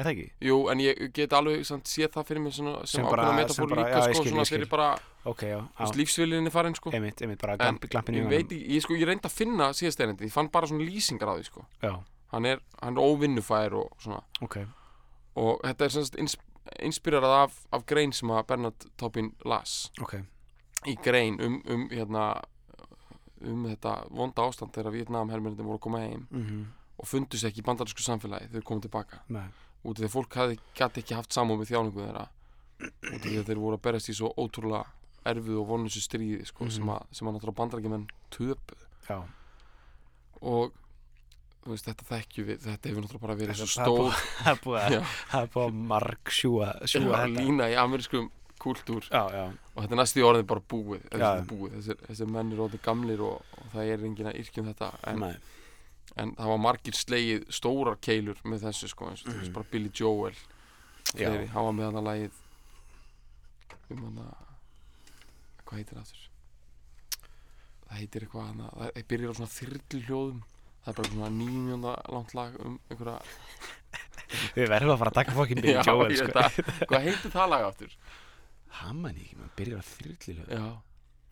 Er 0.00 0.06
það 0.06 0.12
ekki? 0.14 0.26
jú, 0.48 0.56
en 0.72 0.80
ég 0.80 1.00
get 1.16 1.32
alveg 1.36 1.64
séð 1.68 2.10
það 2.14 2.28
fyrir 2.30 2.42
mig 2.44 2.54
svona, 2.56 2.74
sem, 2.86 3.00
Sem 3.00 3.08
ákveðna 3.08 3.32
metafór 3.36 3.72
líka 3.74 3.88
já, 3.90 4.02
sko, 4.06 4.22
skil, 4.22 4.32
svona 4.32 4.46
fyrir 4.48 4.70
bara 4.70 4.90
Ok, 5.28 5.42
já, 5.44 5.58
já. 5.60 5.90
lífsvillinni 6.00 6.50
farin 6.52 6.74
sko. 6.74 6.90
Einmitt, 6.96 7.20
einmitt, 7.20 7.40
bara 7.42 7.58
En 7.58 7.60
glamp, 7.60 7.84
glampin 7.92 8.16
í 8.16 8.22
veit 8.28 8.54
ég 8.56 8.80
sko, 8.80 8.96
ég 8.96 9.04
reyndi 9.08 9.28
að 9.28 9.34
finna 9.36 9.66
síðast 9.76 10.00
erindi, 10.00 10.24
ég 10.30 10.32
fann 10.32 10.48
bara 10.52 10.70
svona 10.70 10.86
lýsingar 10.88 11.28
á 11.28 11.36
því 11.36 11.44
sko. 11.50 11.64
Já, 11.84 11.92
hann 12.32 12.48
er, 12.48 12.62
hann 12.80 12.96
er 12.96 13.04
óvinnufær 13.04 13.76
og 13.76 13.90
svona. 14.00 14.22
Ok. 14.40 14.62
Og 15.36 15.60
þetta 15.66 15.84
er 15.84 15.92
semst 15.98 16.16
ins, 16.16 16.38
inspirerað 16.80 17.36
af, 17.42 17.60
af 17.76 17.84
grein 17.84 18.12
sem 18.16 18.32
að 18.32 18.46
Bernard 18.48 18.88
Taupin 18.96 19.34
las. 19.44 19.90
Ok, 20.00 20.16
í 20.88 20.96
grein 21.04 21.36
um, 21.44 21.60
um 21.68 21.84
hérna 21.92 22.30
um 23.42 23.64
þetta 23.70 23.94
vonda 24.10 24.42
ástand 24.48 24.72
þegar 24.74 24.92
Vietnam 24.92 25.30
hermennir 25.32 25.64
voru 25.64 25.78
að 25.78 25.84
koma 25.86 26.00
heim 26.04 26.26
mhm, 26.30 26.60
og 27.00 27.06
fundu 27.08 27.38
sér 27.40 27.48
ekki 27.50 27.62
í 27.62 27.66
bandarísku 27.66 28.02
samfélagi 28.04 28.50
þegar 28.52 28.66
komið 28.68 28.82
tilbaka. 28.88 29.20
Nei. 29.28 29.46
Út 29.84 29.96
af 29.96 30.02
því 30.02 30.08
að 30.10 30.14
fólk 30.16 30.34
gæti 30.76 31.00
ekki 31.00 31.14
haft 31.16 31.32
samúð 31.32 31.62
með 31.62 31.70
þjáningu 31.72 32.02
þeirra. 32.04 32.26
Út 32.80 33.14
af 33.16 33.22
því 33.24 33.38
að 33.40 33.46
þeir 33.48 33.60
voru 33.62 33.76
að 33.78 33.82
berast 33.86 34.10
í 34.12 34.14
svo 34.18 34.28
ótrúlega 34.36 34.84
erfið 35.24 35.56
og 35.60 35.66
vonlösu 35.68 36.00
stríði 36.04 36.44
sko, 36.48 36.64
Mhm. 36.64 36.70
sem, 36.76 36.88
að, 36.88 37.02
sem 37.12 37.28
að 37.28 37.34
náttúrulega 37.38 37.58
bandarækjumenn 37.60 38.06
töpuð 38.30 38.84
Já, 39.08 39.18
og 40.40 40.72
veist, 41.68 41.84
þetta 41.88 42.06
þekkju 42.08 42.44
við 42.48 42.62
þetta 42.64 42.88
hefur 42.88 43.04
náttúrulega 43.04 43.24
bara 43.26 43.36
verið 43.40 43.58
svo 43.60 43.66
er 43.82 43.90
búið- 43.90 44.14
stór 44.14 44.30
það 44.44 45.42
er 45.42 45.50
búið 45.54 45.66
að 45.66 45.80
marg 45.92 46.32
sjúa, 46.32 46.70
sjúa 46.88 47.04
Já, 47.04 47.16
þetta. 47.24 47.34
lína 47.36 47.68
í 47.68 47.76
amerískum 47.82 48.30
já, 49.34 49.44
og 49.74 49.78
þetta 49.82 49.94
er 49.96 50.00
næstu 50.02 50.20
í 50.20 50.26
orðið 50.28 50.46
bara 50.52 50.64
búið, 50.74 51.02
þessi, 51.12 51.46
búið. 51.50 51.72
Þessir, 51.78 52.00
þessir 52.08 52.30
menn 52.36 52.52
eru 52.54 52.64
orðið 52.66 52.82
gamlir 52.86 53.22
og, 53.26 53.56
og 53.58 53.70
það 53.74 53.92
er 53.94 54.04
engin 54.10 54.30
að 54.30 54.38
yrkjum 54.42 54.68
þetta 54.70 54.90
en, 55.12 55.24
en 56.24 56.34
það 56.38 56.52
var 56.52 56.60
margir 56.66 56.98
slegið 56.98 57.46
stórar 57.60 57.98
keilur 58.04 58.38
með 58.44 58.64
þessu 58.68 58.90
sko, 58.92 59.10
eins 59.12 59.24
og 59.26 59.32
Mhm. 59.34 59.52
bara 59.56 59.70
Billy 59.72 59.90
Joel. 59.94 60.36
Fleiri, 61.10 61.46
hann 61.54 61.64
var 61.64 61.72
með 61.80 61.84
hann 61.90 62.00
að 62.02 62.08
lagið 62.10 62.32
um 63.90 64.02
hann 64.06 64.18
að 64.22 64.46
hvað 65.66 65.78
heitir 65.80 65.96
það 65.96 66.04
aftur? 66.04 66.26
Það 67.90 67.98
heitir 67.98 68.24
eitthvað 68.26 68.46
hann 68.46 68.60
að 68.66 68.72
það 68.94 69.06
byrjar 69.10 69.30
á 69.30 69.38
svona 69.40 69.54
þyrlu 69.56 70.00
hljóðum 70.06 70.40
það 70.80 70.90
er 70.92 70.96
bara 71.00 71.10
svona 71.10 71.30
nýjumjónda 71.40 71.94
langt 72.14 72.34
lag 72.38 72.58
um 72.64 72.76
einhverja 72.90 73.18
Við 74.54 74.68
verðum 74.70 74.92
að 74.94 75.00
fara 75.00 75.10
að 75.10 75.16
taka 75.18 75.34
fokkin 75.34 75.60
Billy 75.64 75.82
Joel 75.82 76.12
ég 76.14 76.20
sko. 76.20 76.84
hvað 76.86 77.06
heitir 77.08 77.32
það 77.34 77.50
lag 77.50 77.64
aftur 77.66 77.96
Það 78.70 78.96
man 79.00 79.18
ég 79.18 79.26
ekki, 79.26 79.36
maður 79.40 79.54
byrjar 79.60 79.82
að 79.82 79.90
þyrlilu 79.90 80.46
já 80.46 80.64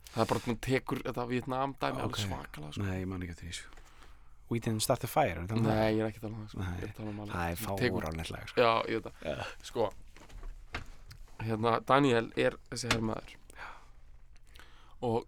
það 0.08 0.22
er 0.24 0.28
bara 0.32 0.44
hún 0.46 0.58
tekur 0.64 1.02
þetta 1.04 1.26
Vietnam 1.28 1.74
dæmi 1.78 1.98
Ok. 1.98 2.04
alveg 2.04 2.20
svakalega 2.24 2.72
sko. 2.72 2.82
Nei, 2.82 2.96
ég 3.02 3.08
man 3.10 3.22
ekki 3.22 3.34
eftir 3.36 3.48
því 3.48 3.56
sko. 3.58 3.74
We 4.48 4.58
didn't 4.64 4.80
start 4.80 5.00
the 5.04 5.10
fire 5.12 5.42
nei, 5.44 5.90
ég 5.92 6.00
er 6.00 6.08
ekki 6.08 6.22
að 6.22 6.24
tala 6.24 6.34
um 6.34 6.44
það 6.44 6.50
sko. 6.50 6.58
Nei. 6.58 6.68
Að 6.68 7.08
um 7.08 7.18
Það 7.28 7.48
er 7.48 8.30
lag 8.32 8.48
sko. 8.48 8.62
Já, 8.62 8.70
ég 8.88 9.02
veit 9.02 9.08
það 9.08 9.26
Já. 9.28 9.48
Sko 9.68 9.90
Hérna, 11.38 11.80
Daniel 11.86 12.32
er 12.36 12.56
þessi 12.70 12.88
herrmaður 12.90 13.34
Og 15.06 15.26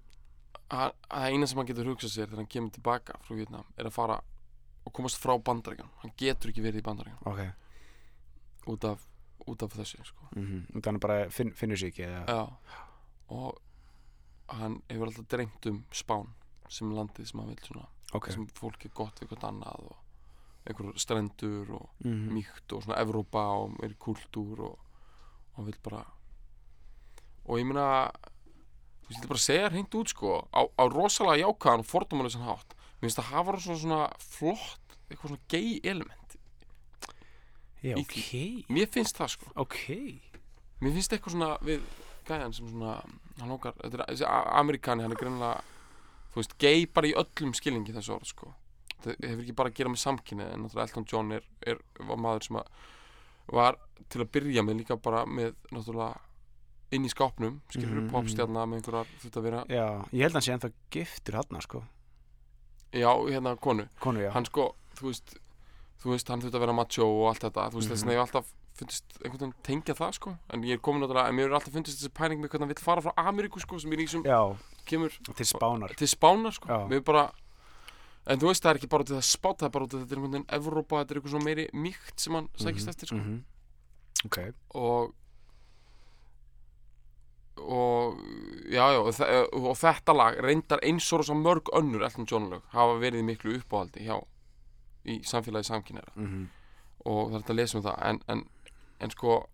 Það 0.70 0.92
eina 1.10 1.46
sem 1.50 1.58
hann 1.58 1.66
getur 1.66 1.88
hugsað 1.90 2.12
sér 2.14 2.28
Þegar 2.30 2.40
hann 2.42 2.50
kemur 2.50 2.74
tilbaka 2.74 3.18
frá 3.26 3.34
Vietnam 3.38 3.66
Er 3.76 3.88
að 3.90 3.94
fara 3.96 4.20
og 4.86 4.94
komast 4.96 5.18
frá 5.20 5.34
bandaríkjan 5.38 5.90
Hann 6.02 6.12
getur 6.18 6.52
ekki 6.52 6.64
verið 6.64 6.82
í 6.82 6.86
bandaríkjan 6.86 7.30
Ok 7.30 7.40
Út 8.70 8.86
af, 8.86 9.02
út 9.50 9.62
af 9.66 9.74
þessu 9.74 10.04
sko. 10.04 10.28
mm 10.36 10.46
-hmm. 10.46 10.82
Þannig 10.82 11.00
bara 11.00 11.30
finn, 11.30 11.54
finnur 11.54 11.76
sig 11.76 11.92
ekki 11.92 12.06
eða... 12.06 12.46
Og 13.30 13.58
hann 14.48 14.82
hefur 14.88 15.06
alltaf 15.06 15.26
dreymt 15.30 15.66
um 15.66 15.84
Spán 15.94 16.28
Sem 16.68 16.90
landið 16.90 17.26
sem 17.26 17.40
hann 17.40 17.48
vil 17.48 17.58
svona 17.62 17.88
Ok. 18.12 18.30
Sem 18.32 18.46
fólk 18.46 18.84
er 18.84 18.90
gott 18.94 19.20
við 19.20 19.28
hvort 19.28 19.44
annað 19.44 19.84
Og 19.90 19.96
einhver 20.66 20.98
strendur 20.98 21.70
og 21.70 21.90
mm 22.04 22.30
mýkt 22.34 22.72
og 22.72 22.82
svona 22.82 23.00
Evrópa 23.00 23.44
og 23.62 23.84
er 23.84 23.94
kultúr 23.94 24.60
og, 24.60 24.78
og 25.52 25.56
hann 25.56 25.66
vil 25.66 25.78
bara 25.82 26.04
og 27.44 27.58
ég 27.58 27.66
veist, 27.66 28.20
ég 29.10 29.20
vil 29.20 29.28
bara 29.28 29.42
segja 29.42 29.70
hreint 29.70 29.94
út 29.94 30.12
sko 30.12 30.48
á, 30.54 30.60
á 30.62 30.84
rosalega 30.86 31.42
jákaðan 31.42 31.82
og 31.82 31.86
fordómalusan 31.86 32.46
hátt. 32.46 32.76
Mér 33.00 33.08
finnst 33.08 33.18
það 33.18 33.30
hafa 33.32 33.58
svona, 33.58 33.78
svona 33.78 34.00
flott 34.18 34.98
eitthvað 35.08 35.32
svona 35.32 35.48
gay 35.48 35.80
element 35.82 36.36
Já, 37.82 37.96
í 37.96 38.02
ok. 38.04 38.16
mér 38.68 38.88
finnst 38.92 39.16
það 39.16 39.34
sko. 39.36 39.50
Ok. 39.62 39.78
Mér 40.80 40.94
finnst 40.96 41.12
eitthvað 41.12 41.36
svona 41.36 41.50
við 41.64 41.84
gæjan 42.28 42.54
sem 42.56 42.68
svona 42.70 42.96
hann 43.40 43.50
lókar, 43.50 43.76
þetta 43.80 44.06
er 44.12 44.24
amerikani 44.60 45.04
hann 45.04 45.14
er 45.14 45.20
greinlega 45.20 45.62
þú 46.30 46.42
veist, 46.42 46.56
gay 46.62 46.86
bara 46.86 47.10
í 47.10 47.14
öllum 47.16 47.54
skilningi 47.56 47.94
þessu 47.96 48.14
orð 48.16 48.30
sko. 48.30 48.52
Það 49.00 49.16
hefur 49.24 49.44
ekki 49.44 49.56
bara 49.56 49.72
að 49.72 49.78
gera 49.80 49.92
með 49.92 50.02
samkynni 50.04 50.46
en 50.46 50.64
náttúrulega 50.64 50.88
Elton 50.90 51.06
John 51.08 51.32
er, 51.32 51.46
er 51.66 51.80
var 52.06 52.20
maður 52.20 52.46
sem 52.46 52.58
að 52.60 52.74
var 53.50 53.78
til 54.12 54.20
að 54.22 54.32
byrja 54.36 54.62
með 54.66 54.82
líka 54.82 54.96
bara 55.00 55.24
með 55.26 55.56
náttúrulega 55.72 56.20
inn 56.94 57.06
í 57.06 57.10
skápnum 57.10 57.60
skilur 57.70 57.88
Mhm, 57.88 57.98
mm 58.00 58.04
mhm. 58.04 58.12
popstjarna 58.12 58.66
með 58.66 58.80
einhverjar 58.80 59.10
þetta 59.22 59.40
að 59.40 59.46
vera, 59.46 59.64
Já, 59.70 59.86
ég 60.12 60.22
held 60.22 60.30
að 60.30 60.38
hann 60.38 60.46
sé 60.46 60.52
ennþá 60.54 60.72
giftur 60.90 61.38
hann 61.38 61.60
sko. 61.62 61.82
Já, 62.92 63.10
hérna 63.30 63.56
konu. 63.56 63.86
Konu, 64.00 64.20
já. 64.20 64.30
Hann 64.34 64.44
sko, 64.44 64.74
þú 64.98 65.06
veist 65.06 65.36
þú 66.02 66.10
veist, 66.14 66.28
hann 66.28 66.40
þurfti 66.40 66.56
að 66.56 66.60
vera 66.64 66.72
macho 66.72 67.04
og 67.04 67.28
allt 67.28 67.40
þetta. 67.44 67.70
Þú 67.70 67.76
veist, 67.80 67.88
Mhm. 67.88 67.92
þess 67.94 68.04
vegna 68.04 68.12
ég 68.12 68.20
hef 68.20 68.28
alltaf 68.34 68.46
fundist 68.80 69.04
einhvern 69.24 69.38
veginn 69.40 69.54
tengja 69.62 69.94
það, 69.94 70.12
sko. 70.14 70.38
En 70.50 70.62
ég 70.62 70.72
er 70.72 70.78
komin 70.78 71.02
náttúrulega, 71.02 71.28
en 71.28 71.34
mér 71.36 71.44
er 71.46 71.56
alltaf 71.58 71.72
fundist 71.74 71.98
þessi 72.00 72.12
pæling 72.14 72.40
með 72.40 72.48
hvernig 72.48 72.60
hann 72.60 72.68
vill 72.68 72.84
fara 72.84 73.00
frá 73.02 73.12
Ameríku, 73.16 73.60
sko, 73.60 73.78
sem 73.78 74.06
sem 74.08 74.22
Já, 74.24 74.56
kemur 74.86 75.10
til 75.36 75.44
spánar. 75.46 75.94
Til 75.96 76.06
Spánar, 76.08 76.52
sko. 76.52 76.66
Já. 76.68 76.88
mér 76.88 76.96
er 76.96 77.00
bara, 77.00 77.30
en 78.26 78.38
þú 78.38 78.46
veist, 78.48 78.62
það 78.62 78.70
er 78.70 78.78
ekki 78.78 78.88
bara 78.88 79.04
til 79.04 79.16
það 79.16 79.28
spát, 79.36 79.58
það 79.58 79.66
er 79.66 79.70
bara 79.70 79.84
af 79.84 79.90
þetta 79.90 80.12
er 80.12 80.16
einhvern 80.16 80.32
veginn 80.32 80.46
Evrópa, 80.48 81.04
þetta 81.04 81.10
er 81.10 81.20
eitthvað 81.20 81.30
svona 81.34 81.44
meiri 81.44 81.68
mýkt 81.74 82.16
sem 82.20 82.32
hann 82.34 82.48
sækist 82.56 82.88
eftir, 82.88 83.06
sko. 83.06 83.16
Mhm. 83.16 83.44
Ok. 84.24 84.38
Og 84.74 85.14
og 87.60 88.16
já, 88.70 88.86
já, 88.94 88.98
og, 89.04 89.12
þe- 89.12 89.48
og 89.52 89.76
þetta 89.76 90.14
lag 90.16 90.38
reyndar 90.40 90.80
eins 90.82 91.12
og 91.12 91.20
rosa 91.20 91.34
mörg 91.36 91.68
önnur 91.76 92.02
Elton 92.06 92.26
John 92.26 92.48
lög 92.50 92.62
hafa 92.72 92.94
verið 93.02 93.20
í 93.20 93.26
miklu 93.26 93.58
uppáhaldi 93.60 94.06
hjá 94.06 94.16
í 95.06 95.20
samfélagi 95.24 95.64
samkynera 95.70 96.12
Mhm. 96.16 96.48
og 97.06 97.30
það 97.30 97.34
er 97.34 97.38
hægt 97.40 97.50
að 97.50 97.56
lesa 97.60 97.78
um 97.78 97.84
það 97.84 98.02
en, 98.10 98.20
en, 98.28 98.44
en 99.00 99.10
sko 99.10 99.46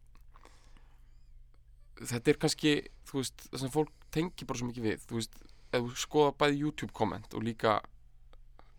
þetta 2.03 2.33
er 2.33 2.39
kannski 2.43 2.73
þú 3.09 3.21
veist, 3.21 3.45
það 3.53 3.61
sem 3.63 3.71
fólk 3.75 3.93
tengi 4.15 4.45
bara 4.49 4.59
svo 4.61 4.69
mikið 4.71 4.87
við 4.89 5.05
þú 5.09 5.19
veist, 5.21 5.37
ef 5.73 5.83
þú 5.87 6.01
skoða 6.03 6.35
bæði 6.41 6.59
YouTube 6.65 6.93
komment 6.97 7.35
og 7.35 7.45
líka 7.47 7.79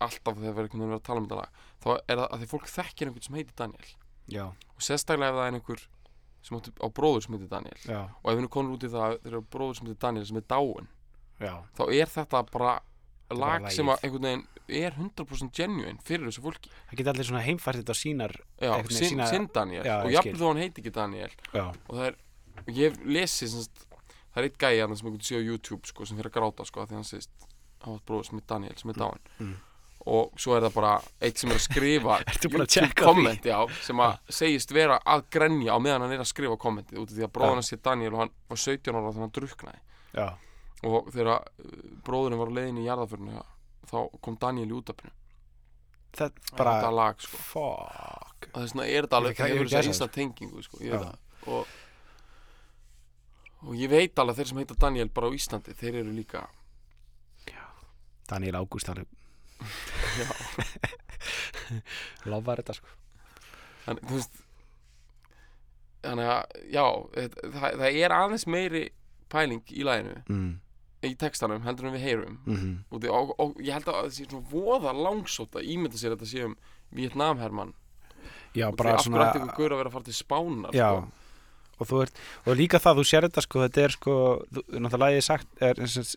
alltaf 0.04 0.38
þegar 0.38 0.54
verður 0.54 0.68
einhvern 0.68 0.82
veginn 0.84 0.92
verið 0.94 1.02
að 1.02 1.08
tala 1.08 1.22
um 1.24 1.28
þetta 1.28 1.40
lag 1.42 1.62
þá 1.82 1.88
er 1.98 2.18
það 2.22 2.28
að 2.36 2.42
því 2.44 2.50
fólk 2.52 2.68
þekkir 2.74 3.08
einhvern 3.10 3.26
sem 3.28 3.38
heitir 3.40 3.56
Daniel. 3.58 3.88
Já, 4.28 4.44
og 4.76 4.84
sérstaklega 4.84 5.30
ef 5.32 5.38
það 5.40 5.48
er 5.48 5.58
einhver 5.58 5.82
sem 6.48 6.58
átti 6.60 6.72
á 6.78 6.88
bróður 6.94 7.24
sem 7.26 7.34
heitir 7.38 7.50
Daniel. 7.50 7.80
Já, 7.88 8.02
og 8.22 8.28
ef 8.32 8.38
við 8.38 8.44
nú 8.46 8.52
konum 8.54 8.76
út 8.76 8.84
í 8.86 8.92
það 8.94 9.06
að 9.08 9.18
þeir 9.24 9.32
eru 9.34 9.42
bróður 9.56 9.80
sem 9.80 9.88
heitir 9.90 10.02
Daniel 10.06 10.26
sem 10.30 10.38
er 10.38 10.46
dáin 10.54 10.88
já. 11.42 11.54
Þá 11.78 11.84
er 11.98 12.12
þetta 12.14 12.44
bara 12.52 12.76
lag 13.36 13.68
sem 13.74 13.90
að 13.92 14.06
einhvern 14.08 14.28
veginn 14.28 14.46
er 14.68 14.96
100% 15.00 15.52
genuine 15.56 16.04
fyrir 16.04 16.28
þessu 16.28 16.44
fólki. 16.44 16.72
Það 16.92 17.02
geta 17.02 17.14
allir 17.16 17.30
svona 17.30 17.44
heimfært 17.46 17.82
þetta 17.82 17.96
á 17.96 17.98
sínar 17.98 18.38
já, 18.60 18.72
sinn, 18.92 19.12
sína- 19.14 19.28
sinn 19.32 19.50
Daniel. 19.54 19.84
Já, 19.88 19.98
og 20.04 20.12
ég 20.12 20.24
skil. 20.26 20.38
þó 20.38 20.48
hann 20.52 20.64
heiti 20.64 20.84
ekki 20.84 20.96
Daniel. 20.96 21.36
Já, 21.54 21.66
og 21.68 21.94
það 21.96 22.08
er, 22.08 22.18
ég 22.68 22.82
hef 22.88 22.98
lesið 23.06 23.54
semst, 23.56 23.86
það 24.34 24.42
er 24.42 24.50
eitt 24.50 24.58
gæi 24.60 24.82
hann 24.82 24.96
sem 24.96 25.08
einhvern 25.08 25.28
sé 25.28 25.40
á 25.40 25.44
YouTube 25.44 25.88
sko, 25.88 26.06
sem 26.06 26.20
fyrir 26.20 26.32
að 26.32 26.40
gráta 26.40 26.68
sko, 26.68 26.84
því 26.88 27.00
hann 27.00 27.08
sést 27.08 27.48
hann 27.84 27.98
var 27.98 28.04
bróður 28.08 28.30
sem 28.30 28.42
er 28.42 28.46
Daniel 28.50 28.78
sem 28.80 28.92
er 28.92 29.00
dáin 29.00 29.22
mm. 29.38 29.54
og 30.14 30.42
svo 30.42 30.56
er 30.58 30.66
það 30.66 30.76
bara 30.78 30.94
eitt 31.24 31.42
sem 31.42 31.54
er 31.54 31.60
að 31.60 31.66
skrifa 31.68 32.18
að 32.20 32.50
YouTube 32.50 32.90
komment 32.98 33.48
sem 33.86 34.04
að 34.04 34.18
segist 34.40 34.74
vera 34.76 35.00
að 35.06 35.28
grenja 35.38 35.78
á 35.78 35.80
meðan 35.84 36.08
hann 36.08 36.18
er 36.18 36.26
að 36.26 36.32
skrifa 36.32 36.60
kommentið 36.62 37.04
út 37.04 37.14
af 37.14 37.18
því 37.20 37.28
að 37.28 37.34
bróður 37.38 37.60
hans 37.60 37.72
sé 37.74 37.80
Daniel 37.84 38.14
og 38.16 38.26
hann 38.26 38.36
var 38.50 38.64
17 38.66 38.94
ára 38.96 39.14
þegar 39.14 39.26
hann 39.26 39.36
druknaði 39.40 39.82
og 40.86 41.08
þegar 41.14 41.30
uh, 41.34 41.44
bróðurinn 42.06 42.40
var 42.42 42.52
á 42.54 42.56
leiðin 42.58 42.82
í 42.84 42.86
jarðaförinu 42.86 43.42
þá 43.88 43.98
kom 44.22 44.38
Daniel 44.42 44.70
í 44.70 44.76
útafinu 44.78 45.14
þetta 46.18 46.56
bara 46.58 46.72
þetta 46.78 46.92
lag 46.98 47.20
sko. 47.22 47.38
Fuck. 47.52 48.48
Og 48.54 48.58
þess 48.62 48.74
vegna 48.76 48.86
er 48.90 49.06
þetta 49.08 49.18
alveg 49.22 49.38
ég- 49.38 49.52
hefur 49.54 49.68
þess 49.70 49.78
að 49.82 49.90
einsta 49.92 50.08
tengingu 50.18 50.64
sko, 50.66 50.78
ég 50.82 50.92
Já. 50.92 50.98
veit 50.98 51.08
það. 51.08 51.18
Og, 51.48 51.64
og 53.68 53.74
ég 53.78 53.90
veit 53.92 54.20
alveg 54.22 54.36
þeir 54.40 54.50
sem 54.52 54.62
heita 54.62 54.78
Daniel 54.82 55.10
bara 55.14 55.30
á 55.30 55.36
Íslandi 55.38 55.74
þeir 55.78 55.96
eru 56.04 56.14
líka 56.16 56.46
Daniel 58.28 58.58
Ágúst 58.60 58.90
hann 58.92 59.06
Lofar 62.32 62.60
þetta 62.62 62.76
sko. 62.78 62.90
Þannig, 63.86 64.04
þú 64.10 64.18
veist 64.20 64.36
þannig 66.08 66.30
að 66.32 66.44
já 66.72 66.84
það, 67.16 67.38
það, 67.56 67.78
það 67.82 68.00
er 68.04 68.16
aðeins 68.18 68.46
meiri 68.52 68.84
pæling 69.32 69.64
í 69.76 69.86
laginu. 69.88 70.18
Mm. 70.32 70.52
Í 71.06 71.12
textanum 71.20 71.62
heldur 71.62 71.88
en 71.90 71.94
við 71.94 72.02
heyrum. 72.08 72.38
Mm 72.48 72.72
og, 72.90 73.02
þið, 73.04 73.12
og, 73.14 73.34
og 73.40 73.60
ég 73.62 73.74
held 73.78 73.88
að 73.92 74.00
það 74.02 74.10
sé 74.16 74.26
svona 74.26 74.50
voða 74.50 74.94
langsótt 74.98 75.56
að 75.60 75.68
ímynda 75.76 75.98
sér 76.02 76.16
að 76.16 76.18
þetta 76.24 76.32
sé 76.32 76.44
um 76.48 76.56
Vietnamhermann 76.98 77.74
Já, 78.58 78.70
því 78.72 78.76
bara 78.80 78.98
svona 79.04 79.28
ætti 79.30 79.44
ykkur 79.46 79.74
að 79.76 79.78
vera 79.84 79.90
að 79.92 79.94
fara 79.98 80.08
til 80.08 80.18
Spánar 80.18 80.74
Já, 80.74 80.88
sko. 80.96 81.36
og 81.78 81.88
þú 81.92 82.02
ert 82.06 82.22
og 82.48 82.58
líka 82.58 82.80
það, 82.82 82.98
þú 82.98 83.06
sér 83.12 83.28
þetta 83.28 83.44
sko, 83.46 83.62
þetta 83.68 83.84
er 83.86 83.96
sko 83.98 84.16
þú- 84.56 84.66
náttúrulega 84.82 85.04
lagið 85.04 85.26
sagt 85.28 85.62
er, 85.62 85.82
er, 85.86 86.08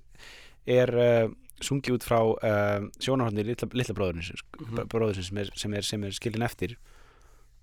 er 0.78 0.94
uh, 1.04 1.34
sungið 1.60 1.98
út 1.98 2.06
frá 2.08 2.20
uh, 2.24 2.86
sjónarhóndin 3.04 3.50
litla, 3.50 3.68
litla 3.76 3.94
bróðurins 3.98 4.32
Mhm. 4.60 4.86
bróðurins 4.88 5.28
sem 5.28 5.38
er, 5.42 5.50
sem 5.56 5.74
er, 5.76 5.82
sem 5.82 6.04
er 6.08 6.16
skilin 6.16 6.42
eftir. 6.46 6.76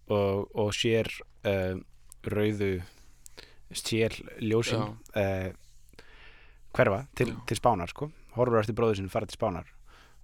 Og, 0.08 0.46
og 0.56 0.70
sér 0.78 1.10
uh, 1.44 1.80
rauðu 2.24 2.78
sér 3.76 4.14
ljósin 4.40 4.84
uh, 5.16 5.50
hverfa 6.76 7.06
til, 7.16 7.32
til 7.48 7.58
spánar 7.60 7.90
sko, 7.94 8.10
horfur 8.36 8.60
eftir 8.62 8.76
bróður 8.78 9.00
sinni 9.00 9.10
fara 9.14 9.26
til 9.30 9.38
spánar. 9.40 9.70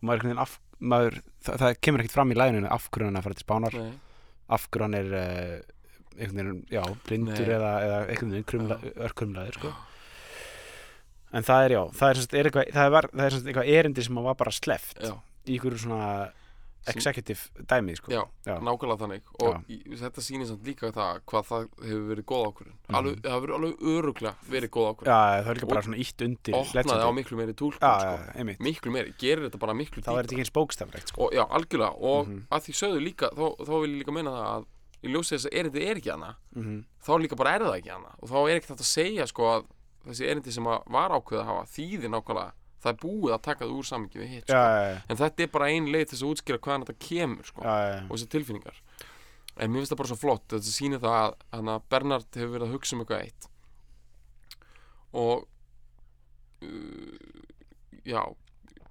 Og 0.02 0.10
maður, 0.10 0.34
af, 0.44 0.58
maður 0.80 1.22
það, 1.46 1.56
það 1.64 1.78
kemur 1.82 2.04
ekkert 2.04 2.18
fram 2.18 2.34
í 2.34 2.38
læginu 2.38 2.68
af 2.72 2.90
hverju 2.92 3.08
hann 3.08 3.16
er 3.16 3.22
að 3.24 3.30
fara 3.30 3.40
til 3.40 3.46
spánar. 3.48 3.78
Nei, 3.80 3.94
af 4.58 4.68
hverju 4.70 4.84
hann 4.88 4.98
er 5.00 5.10
uh, 5.16 5.56
einhvern 6.20 6.38
veginn, 6.44 6.62
já, 6.70 6.84
blindur 7.08 7.50
eða, 7.56 7.72
eða 7.88 8.00
einhvern 8.14 8.36
veginn 8.38 8.94
örkumlaður 9.08 9.58
sko. 9.58 9.72
en 11.34 11.46
það 11.48 11.64
er 11.66 11.74
já 11.74 11.82
það 11.98 12.12
er, 12.14 12.20
er 12.38 12.50
eitthvað, 12.50 12.68
það 12.76 12.86
er, 12.88 12.92
var- 12.94 13.08
það 13.14 13.26
er 13.26 13.38
eitthvað 13.40 13.72
erindi 13.78 14.04
sem 14.06 14.20
var 14.28 14.36
bara 14.38 14.54
sleft 14.54 15.00
já, 15.02 15.14
í 15.50 15.56
einhverju 15.58 15.80
svona 15.88 16.10
executive 16.88 17.40
dæmi 17.70 17.96
sko. 17.96 18.12
já, 18.12 18.24
Já. 18.46 18.56
nákvæmlega 18.60 19.00
þannig 19.00 19.22
og 19.40 19.64
í, 19.70 19.78
þetta 19.96 20.22
sýnir 20.22 20.48
samt 20.48 20.64
líka 20.68 20.92
það 20.92 21.22
hvað 21.30 21.44
það 21.50 21.68
hefur 21.88 22.08
verið 22.12 22.26
góð 22.26 22.44
ákvörðun 22.50 22.76
Mhm. 22.90 22.96
alveg, 23.00 23.16
það 23.24 23.36
hefur 23.38 23.54
alveg 23.58 23.74
öruglega 23.94 24.36
verið 24.50 24.70
góð 24.70 24.88
ákvörðun 24.92 25.14
já, 25.14 25.44
það 25.44 25.50
er 25.50 25.56
líka 25.56 25.68
bara 25.74 25.82
svona 25.82 25.98
ítt 26.04 26.22
undir 26.28 26.54
opnaði 26.54 26.74
á 26.74 26.84
Legendary. 26.84 27.14
miklu 27.20 27.38
meiri 27.38 27.54
túlkun 27.54 27.80
já, 27.80 28.00
sko. 28.00 28.12
já, 28.12 28.36
einmitt 28.36 28.60
miklu 28.60 28.92
meiri, 28.92 29.14
gerir 29.18 29.50
þetta 29.50 29.60
bara 29.60 29.74
miklu 29.74 30.02
þá 30.04 30.10
er 30.12 30.24
þetta 30.24 30.34
ekki 30.36 30.44
eins 30.44 30.52
bókstaflegt 30.60 31.08
sko. 31.08 31.22
og 31.26 31.32
já, 31.34 31.44
algjörlega 31.48 31.96
og 32.02 32.28
Mhm. 32.28 32.48
að 32.52 32.60
því 32.68 32.74
sögðu 32.82 33.00
líka, 33.04 33.30
þá, 33.32 33.46
þá 33.66 33.74
vil 33.82 33.90
ég 33.94 34.00
líka 34.04 34.14
meina 34.14 34.30
það 34.32 34.48
að 34.54 34.66
í 35.04 35.08
ljósi 35.12 35.36
þess 35.36 35.46
að 35.48 35.54
erindi 35.60 35.82
er 35.90 35.96
ekki 35.98 36.12
hana 36.12 36.36
mm 36.56 36.86
þá 37.04 37.12
líka 37.20 37.36
bara 37.36 37.56
er 37.56 37.60
það 37.62 37.78
ekki 37.82 37.92
hana 37.92 38.12
og 38.22 38.30
þá 38.30 38.36
er 38.50 38.56
ekki 38.60 38.68
þetta 38.72 38.84
að 38.84 38.94
segja 38.96 39.28
sko 39.28 39.44
að 39.44 39.64
þessi 40.08 40.28
erindi 40.32 40.52
sem 40.52 40.64
að 40.64 40.84
var 40.88 41.10
ákveð 41.12 41.40
að 41.40 41.46
hafa 41.46 41.64
þýðir 41.76 42.10
nákvæmlega 42.12 42.52
það 42.84 42.92
er 42.92 43.00
búið 43.04 43.34
að 43.36 43.42
taka 43.48 43.64
það 43.64 43.76
úr 43.78 43.88
samingi 43.88 44.20
við 44.20 44.32
hitt 44.34 44.50
sko. 44.50 44.60
en 45.10 45.20
þetta 45.22 45.46
er 45.46 45.52
bara 45.54 45.70
ein 45.72 45.90
leið 45.94 46.06
til 46.10 46.16
þess 46.18 46.26
að 46.26 46.34
útskýra 46.34 46.62
hvaðan 46.66 46.86
þetta 46.86 47.08
kemur 47.08 47.50
sko, 47.50 47.64
og 47.64 48.14
þessar 48.14 48.32
tilfinningar. 48.36 48.82
En 49.54 49.70
mér 49.72 49.84
finnst 49.84 49.94
það 49.94 50.02
bara 50.02 50.12
svo 50.12 50.20
flott 50.20 50.46
þetta 50.50 50.74
sýnir 50.74 51.02
það 51.04 51.36
að, 51.54 51.72
Bernard 51.94 52.40
hefur 52.40 52.54
verið 52.56 52.68
að 52.68 52.76
hugsa 52.76 52.96
um 52.96 53.04
eitthvað 53.04 53.26
eitt. 53.28 53.50
Og 55.14 55.46
uh, 56.66 57.44
já 58.10 58.22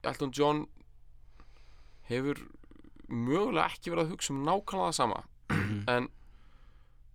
Elton 0.06 0.32
John 0.34 0.64
hefur 2.08 2.40
mögulega 3.12 3.68
ekki 3.72 3.92
verið 3.92 4.06
að 4.06 4.14
hugsa 4.14 4.34
um 4.34 4.42
nákvæmlega 4.46 4.88
það 4.88 4.98
sama. 5.00 5.22
En, 5.92 6.06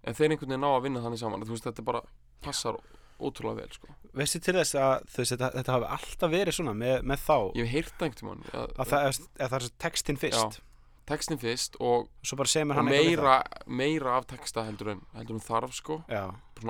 en 0.04 0.16
þeir 0.18 0.34
einhvern 0.34 0.50
veginn 0.52 0.64
ná 0.66 0.70
að 0.74 0.84
vinna 0.88 1.02
þannig 1.04 1.20
saman 1.22 1.44
þú 1.46 1.54
veist 1.54 1.66
þetta 1.68 1.84
bara 1.88 2.02
passar 2.44 2.78
ótrúlega 3.20 3.64
vel 3.64 3.74
sko. 3.76 3.96
veistu 4.18 4.42
til 4.44 4.56
þess 4.58 4.78
að 4.82 4.94
veist, 5.16 5.34
þetta, 5.34 5.52
þetta 5.56 5.76
hafi 5.76 5.90
alltaf 5.98 6.34
verið 6.34 6.58
svona 6.58 6.76
með, 6.78 6.96
með 7.04 7.24
þá? 7.26 7.38
Ég 7.58 7.68
hef 7.68 7.76
heyrt 7.76 8.06
einhvern 8.08 8.20
tímann 8.22 8.46
að, 8.54 8.74
að 8.78 8.94
það, 8.94 9.22
að 9.38 9.54
það 9.54 9.58
er 9.60 9.70
textin 9.86 10.22
fyrst. 10.22 10.60
Textin 11.08 11.40
fyrst 11.40 11.78
og, 11.80 12.10
og 12.12 12.84
meira, 12.84 13.38
meira 13.66 14.18
af 14.18 14.28
texta 14.28 14.66
heldur 14.68 14.92
en, 14.98 15.06
heldur 15.16 15.38
en 15.38 15.46
þarf 15.46 15.76
sko. 15.78 16.02
Já, 16.12 16.26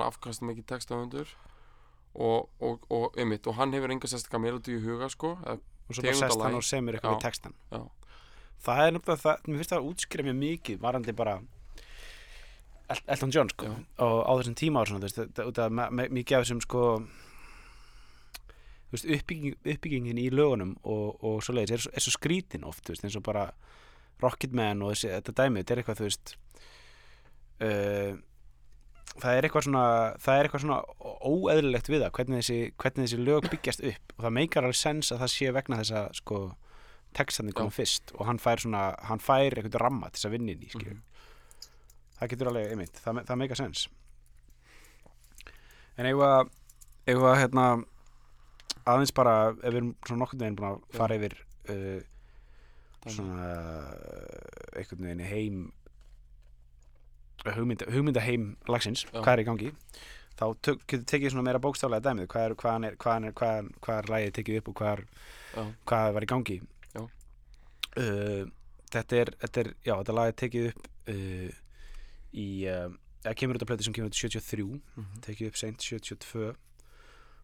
afkastum 0.06 0.52
ekki 0.52 0.62
textahundur 0.68 1.32
og, 2.14 2.48
og, 2.60 2.86
og, 2.90 3.12
einmitt, 3.18 3.46
og 3.46 3.56
hann 3.58 3.74
hefur 3.76 3.92
enga 3.94 4.10
sérstakka 4.10 4.40
melodi 4.42 4.74
í 4.76 4.82
huga 4.82 5.08
sko 5.12 5.34
og 5.38 5.94
svo 5.94 6.04
bara 6.04 6.18
sest 6.18 6.42
hann 6.42 6.58
og 6.58 6.66
semur 6.66 6.96
eitthvað 6.96 7.14
Já. 7.14 7.18
við 7.18 7.24
textan 7.26 7.54
já, 7.70 7.80
það 8.66 8.82
er 8.84 8.96
nefnilega 8.96 9.22
það, 9.22 9.46
mér 9.46 9.60
finnst 9.60 9.72
það 9.74 9.80
að 9.80 9.88
útskýra 9.92 10.26
mjög 10.28 10.38
mikið 10.42 10.80
varandi 10.82 11.14
bara 11.20 11.36
Elton 12.88 13.32
John 13.34 13.50
sko 13.52 13.66
og 14.00 14.18
á 14.24 14.32
þessum 14.40 14.54
tíma 14.56 14.80
ára 14.80 14.88
svona, 14.92 15.08
þú 15.08 15.48
veist, 15.48 16.12
mikið 16.18 16.36
af 16.38 16.44
þessum 16.46 16.62
sko 16.64 16.84
þú 18.88 18.94
veist, 18.96 19.08
uppbygging, 19.18 19.56
uppbyggingin 19.74 20.20
í 20.22 20.28
lögunum 20.32 20.76
og, 20.88 21.18
og 21.24 21.42
svo 21.44 21.52
leiðis 21.58 21.74
er, 21.76 21.90
er 21.98 22.04
svo 22.06 22.14
skrítin 22.16 22.64
oft, 22.64 22.84
þú 22.86 22.94
veist, 22.94 23.04
eins 23.04 23.18
og 23.20 23.26
bara 23.26 23.48
Rocketman 24.22 24.80
og 24.82 24.94
þessi, 24.94 25.10
þetta 25.18 25.34
dæmi, 25.42 25.60
þetta 25.62 25.74
er 25.76 25.82
eitthvað, 25.82 26.00
þú 26.00 26.06
veist 26.08 26.32
uh, 27.66 28.14
það 29.18 29.34
er 29.36 29.46
eitthvað 29.48 29.66
svona 29.68 29.84
það 30.22 30.38
er 30.40 30.48
eitthvað 30.48 30.64
svona 30.64 30.80
óeðlilegt 31.28 31.90
við 31.92 32.02
það 32.06 32.14
hvernig 32.18 32.40
þessi, 32.42 32.58
hvernig 32.78 33.06
þessi 33.08 33.20
lög 33.28 33.48
byggjast 33.52 33.84
upp. 33.92 34.16
Og 34.16 34.24
það 34.26 34.34
meikar 34.38 34.66
alveg 34.68 34.78
sens 34.80 35.12
að 35.14 35.22
það 35.24 35.32
sé 35.34 35.52
vegna 35.58 35.78
þess 35.82 35.94
að 36.00 36.08
sko 36.22 36.40
textandi 37.18 37.54
koma 37.56 37.72
fyrst 37.72 38.12
og 38.18 38.26
hann 38.28 38.38
fær 38.42 38.60
svona, 38.62 38.82
hann 39.08 39.22
fær 39.22 39.56
eitthvað 39.56 39.78
ramma 39.80 40.10
til 40.10 40.18
þess 40.20 40.28
að 40.28 40.34
vinna 40.36 40.52
inn 40.54 40.64
í, 40.66 40.72
skilju 40.74 40.96
Mhm. 40.96 41.04
Það 42.18 42.32
getur 42.32 42.50
alveg, 42.52 42.72
einmitt, 42.74 43.00
það, 43.04 43.22
það 43.28 43.40
meikar 43.42 43.60
sens 43.60 43.86
en 45.98 46.08
við 46.08 47.24
að 47.30 47.40
hérna 47.40 47.64
aðeins 48.88 49.14
bara, 49.16 49.34
ef 49.52 49.72
við 49.72 49.80
erum 49.80 49.94
svona 50.04 50.22
nokkurn 50.22 50.44
veginn 50.44 50.58
búin 50.58 50.70
að 50.70 50.78
fara 50.96 51.18
yfir 51.18 51.34
uh, 51.72 51.98
svona 53.08 53.48
uh, 53.48 54.78
einhvern 54.78 55.08
veginn 55.08 55.26
heim 55.28 55.58
hugmynda, 57.48 57.88
hugmynda 57.92 58.22
heim 58.24 58.54
lagsins, 58.68 59.04
Já. 59.08 59.20
hvað 59.20 59.34
er 59.34 59.42
í 59.42 59.48
gangi 59.48 59.72
þá 60.38 60.44
tök, 60.62 60.82
getur 60.86 61.06
tekið 61.10 61.32
svona 61.34 61.46
meira 61.48 61.60
bókstaflega 61.62 62.04
dæmið. 62.04 62.28
Hvað 62.30 62.44
er, 62.44 62.54
hvaðan 62.62 62.86
er, 62.88 62.98
hvaðan 63.02 63.28
er, 63.28 63.34
hvaðan, 63.40 63.70
hvað 63.84 64.02
er 64.02 64.10
lægið 64.12 64.34
tekið 64.36 64.60
upp 64.60 64.68
og 64.70 64.76
hvað, 64.80 64.92
er, 64.92 65.72
hvað 65.90 66.10
var 66.16 66.26
í 66.26 66.30
gangi? 66.32 66.58
Uh, 67.98 68.44
þetta 68.92 69.18
er, 69.18 69.32
þetta 69.42 69.62
er 69.64 69.70
já, 69.82 69.94
þetta 69.96 70.26
er 70.28 70.36
tekið 70.38 70.68
upp 70.70 70.84
uh, 71.10 71.48
í 72.34 72.66
uh, 72.68 72.88
eða 73.24 73.34
kemur 73.34 73.56
út 73.58 73.62
af 73.62 73.68
plötu 73.68 73.84
sem 73.84 73.92
kemur 73.96 74.10
út 74.10 74.16
í 74.18 74.22
73 74.28 74.80
Mhm. 74.96 75.20
tekið 75.24 75.48
upp 75.48 75.56
seint 75.56 75.80
72 75.82 76.54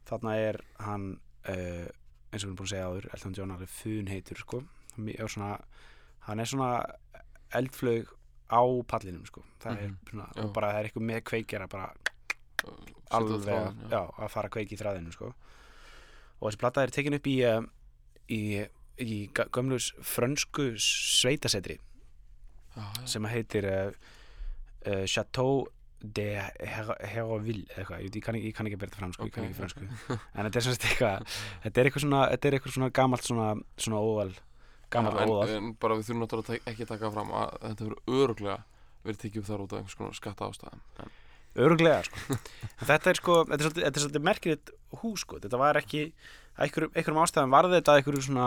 þarna 0.07 0.35
er 0.37 0.61
hann 0.81 1.20
uh, 1.49 1.88
eins 2.33 2.44
og 2.44 2.49
við 2.49 2.51
erum 2.51 2.57
búin 2.57 2.66
að 2.66 2.73
segja 2.75 2.88
áður 2.90 3.09
Elton 3.14 3.35
John 3.38 3.51
alveg 3.55 3.68
fun 3.68 4.07
heitur 4.11 4.37
sko. 4.37 4.62
Er 4.99 5.29
svona, 5.29 5.59
hann 6.29 6.40
er 6.40 6.44
svona 6.47 6.85
eldflög 7.55 8.07
á 8.51 8.62
pallinum 8.87 9.25
sko. 9.27 9.42
það 9.61 9.79
er 9.79 9.88
Mhm. 9.88 9.97
svona, 10.11 10.29
Já. 10.37 10.42
og 10.44 10.53
bara 10.53 10.73
það 10.73 10.79
er 10.81 10.85
eitthvað 10.90 11.09
með 11.11 11.20
kveikjara 11.25 11.68
bara 11.68 11.94
alveg 13.11 13.40
þráðinn, 13.44 13.90
já. 13.90 14.03
að 14.18 14.31
fara 14.31 14.49
að 14.49 14.53
kveiki 14.57 14.75
í 14.75 14.79
þræðinu 14.81 15.12
sko. 15.12 15.35
og 16.40 16.51
þessi 16.53 16.59
plata 16.59 16.83
er 16.83 16.90
tekin 16.90 17.14
upp 17.14 17.27
í 17.27 17.37
uh, 17.44 17.62
í, 18.29 18.66
í 18.99 19.29
gömlus 19.33 19.92
frönsku 20.03 20.75
sveitasetri 20.81 21.79
já, 22.77 22.83
já. 22.83 23.07
sem 23.07 23.25
heitir 23.25 23.64
uh, 24.87 25.05
Chateau 25.07 25.64
de 26.05 26.27
Her- 26.37 26.99
Héroville 27.09 27.64
eða 27.73 27.81
eitthvað, 27.81 28.03
ég, 28.05 28.23
kann 28.25 28.37
ekki- 28.37 28.51
ég 28.51 28.55
kann 28.59 28.66
ekki 28.68 28.77
að 28.77 28.83
berða 28.85 28.99
fram 29.01 29.12
sko, 29.16 29.25
ég 29.25 29.33
kann 29.33 29.44
Ok, 29.47 29.51
ekki 29.51 29.61
fransku. 29.62 30.18
En 30.35 30.44
þetta 30.49 30.61
er 30.61 30.66
svona 30.66 30.77
eitthvað 30.90 31.38
þetta 31.64 31.81
er 31.81 31.88
eitthvað 31.88 32.05
svona, 32.05 32.23
eitthvað 32.37 32.75
svona 32.77 32.90
gamalt 32.99 33.25
svona, 33.25 33.47
svona 33.81 34.03
óval 34.05 34.35
gamalt 34.92 35.16
Já, 35.16 35.25
óval. 35.31 35.49
en, 35.49 35.57
en 35.64 35.75
bara 35.81 35.97
við 35.97 36.05
þurfum 36.11 36.23
náttúrulega 36.27 36.59
að 36.61 36.73
ekki 36.75 36.87
taka 36.90 37.11
fram 37.14 37.33
að 37.35 37.55
þetta 37.64 37.87
verður 37.88 38.18
öruglega 38.20 38.59
verið 39.05 39.23
tekið 39.25 39.40
upp 39.40 39.49
þar 39.49 39.62
út 39.64 39.73
af 39.73 39.79
einhvers 39.81 39.97
konar 40.03 40.18
skatta 40.20 40.49
ástæðan 40.53 40.85
en, 41.05 41.14
Öruglega 41.55 42.03
sko. 42.05 42.37
En 42.83 42.87
Þetta 42.88 43.11
er 43.11 43.18
sko, 43.23 43.35
þetta 43.49 43.55
er 43.55 43.64
svolítið, 43.68 43.85
þetta 43.87 43.99
er 44.01 44.05
svolítið 44.05 44.25
merkilegt 44.29 44.70
hús 45.01 45.20
sko. 45.23 45.37
Þetta 45.38 45.59
var 45.61 45.79
ekki, 45.79 46.01
einhverjum, 46.59 47.20
ástæðum 47.23 47.53
varði 47.55 47.77
þetta 47.79 47.94
einhverju 48.01 48.25
svona 48.27 48.47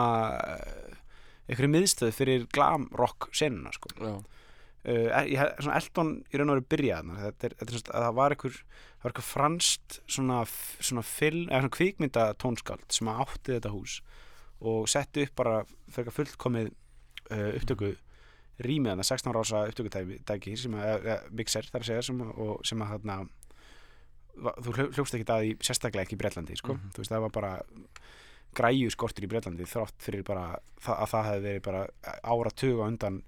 einhverju 1.48 1.70
miðstöð 1.72 2.12
fyrir 2.18 2.44
glam 2.52 2.90
rock 3.00 3.30
senuna 3.38 3.72
sko. 3.76 3.92
Já, 3.96 4.16
uh, 4.88 5.22
ég, 5.28 5.42
svona 5.60 5.78
Elton 5.82 6.12
í 6.32 6.40
raun 6.40 6.50
og 6.54 6.58
veru 6.58 6.68
byrjað 6.74 7.02
þarna. 7.04 7.20
þetta 7.28 7.48
er, 7.50 7.56
þetta 7.60 7.72
er 7.74 7.78
svona, 7.82 7.94
að 8.00 8.06
það 8.08 8.18
var 8.22 8.36
einhver 8.36 8.58
það 8.58 9.04
var 9.04 9.12
einhver 9.14 9.28
franst 9.28 10.00
svona, 10.08 10.40
svona 10.80 11.06
film, 11.06 11.46
svona 11.52 11.74
kvikmynda 11.78 12.26
tónskáld 12.42 12.88
sem 12.98 13.12
átti 13.14 13.56
þetta 13.58 13.74
hús 13.76 14.00
og 14.66 14.88
setti 14.90 15.28
upp 15.28 15.36
bara 15.38 15.58
fyrir 15.94 16.16
fullkomið 16.16 16.72
uh, 16.72 17.52
upptöku 17.60 17.92
rýmið 18.66 18.90
þarna 18.96 19.04
16 19.06 19.36
rása 19.38 19.60
upptökutæki 19.70 20.56
sem 20.58 20.74
að, 20.80 20.94
eða, 21.06 21.18
mixer 21.38 21.68
þar 21.70 21.84
að 21.84 21.90
segja 21.92 22.06
sem, 22.08 22.24
að- 22.26 22.40
og 22.42 22.64
sem 22.66 22.82
að 22.82 22.96
þarna 22.96 23.18
þú 24.38 24.74
hljó- 24.78 24.90
hljókst 24.96 25.16
ekki 25.18 25.28
það 25.30 25.46
í 25.46 25.52
sérstaklega 25.66 26.06
ekki 26.08 26.18
í 26.18 26.22
Bretlandi 26.22 26.56
sko. 26.58 26.74
Mhm. 26.74 26.90
þú 26.94 27.02
veist 27.04 27.12
það 27.14 27.24
var 27.28 27.34
bara 27.38 27.52
græju 28.58 28.90
skortur 28.94 29.26
í 29.26 29.30
Bretlandi 29.30 29.66
þrátt 29.70 29.98
fyrir 30.02 30.24
bara 30.26 30.44
að 30.82 31.08
það 31.14 31.28
hefði 31.30 31.44
verið 31.48 31.64
bara 31.68 31.82
áratug 32.34 32.82
á 32.82 32.86
undan 32.88 33.20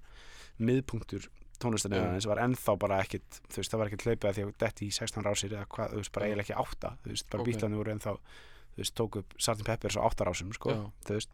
miðpunktur 0.58 1.28
tónlistinni 1.62 1.98
Já. 2.00 2.06
eins 2.14 2.26
og 2.26 2.32
var 2.34 2.42
ennþá 2.44 2.74
bara 2.82 2.98
ekkit 3.04 3.40
þú 3.50 3.60
veist 3.60 3.72
það 3.74 3.78
var 3.82 3.90
ekkit 3.90 4.04
hlaupið 4.06 4.28
að 4.30 4.36
því 4.38 4.44
að 4.46 4.52
detti 4.64 4.86
í 4.88 4.94
16 4.96 5.26
rásir 5.26 5.54
eða 5.56 5.66
hvað, 5.74 5.92
þú 5.94 6.00
veist 6.02 6.12
bara 6.16 6.26
eiginlega 6.30 6.46
ekki 6.48 6.58
átta 6.64 6.92
þú 7.04 7.12
veist 7.14 7.30
bara 7.30 7.40
Ok. 7.40 7.44
okay. 7.46 7.52
bítlandi 7.54 7.80
voru 7.80 7.94
ennþá 7.94 8.14
þú 8.16 8.82
veist 8.82 8.94
tók 9.00 9.20
upp 9.22 9.34
Sgt. 9.38 9.64
Pepper 9.70 9.90
svo 9.96 10.04
átta 10.08 10.24
rásum 10.30 10.52
sko, 10.56 10.70
Já. 10.74 10.82
þú 11.06 11.16
veist 11.18 11.30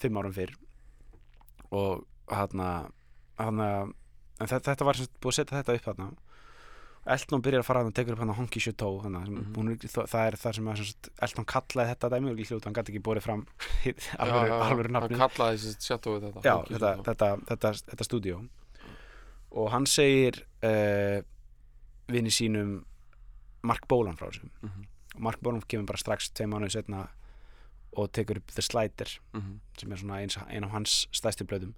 fimm 0.00 0.16
árum 0.22 0.32
fyrr 0.36 0.54
og 1.70 2.06
hann 2.30 2.60
hann 3.40 3.60
en 4.40 4.46
þetta, 4.48 4.72
þetta 4.74 4.84
var 4.88 4.96
sem 4.98 5.06
búið 5.20 5.32
að 5.34 5.38
setja 5.40 5.60
þetta 5.62 5.78
upp 5.80 5.88
hann 5.94 6.18
Elton 7.10 7.40
byrjar 7.40 7.62
að 7.62 7.64
fara 7.64 7.80
hann 7.80 7.88
og 7.88 7.94
tekur 7.96 8.12
upp 8.12 8.20
hann 8.20 8.28
hann 9.16 9.32
Mhm. 9.32 9.54
mm 9.56 9.78
það 9.88 10.26
er 10.26 10.34
það 10.36 10.54
sem 10.54 10.66
að 10.68 10.76
Elton 11.24 11.44
kallaði 11.48 11.88
þetta 11.94 12.10
dæmi 12.12 12.30
og 12.30 12.64
hann 12.64 12.74
gæti 12.76 12.92
ekki 12.92 13.02
borið 13.02 13.22
fram 13.24 13.46
já, 13.84 13.94
alvöru 14.20 14.90
hann 14.90 14.92
nafni 14.92 15.16
kallaði 15.16 15.58
þetta 16.20 16.42
þetta, 16.68 16.90
þetta, 17.08 17.30
þetta, 17.48 17.72
þetta 17.94 18.04
stúdíó 18.04 18.42
og 19.50 19.70
hann 19.72 19.86
segir 19.86 20.42
uh, 20.64 21.20
vini 22.10 22.30
sínum 22.30 22.84
Mark 23.62 23.86
Bolan 23.88 24.16
frá 24.16 24.30
þessu. 24.30 24.48
Mhm, 24.62 24.84
og 25.16 25.20
Mark 25.26 25.40
Bolan 25.42 25.62
kemur 25.68 25.86
bara 25.90 25.98
strax 26.00 26.30
tvei 26.32 26.46
mánuði 26.48 26.70
setna 26.78 27.08
og 27.98 28.12
tekur 28.14 28.38
upp 28.38 28.52
The 28.54 28.62
Slider 28.62 29.10
mhm, 29.34 29.60
sem 29.78 29.92
er 29.92 29.96
svona 29.96 30.20
eins, 30.22 30.36
ein 30.48 30.64
af 30.64 30.70
hans 30.70 31.08
stæstu 31.12 31.44
blöðum 31.44 31.72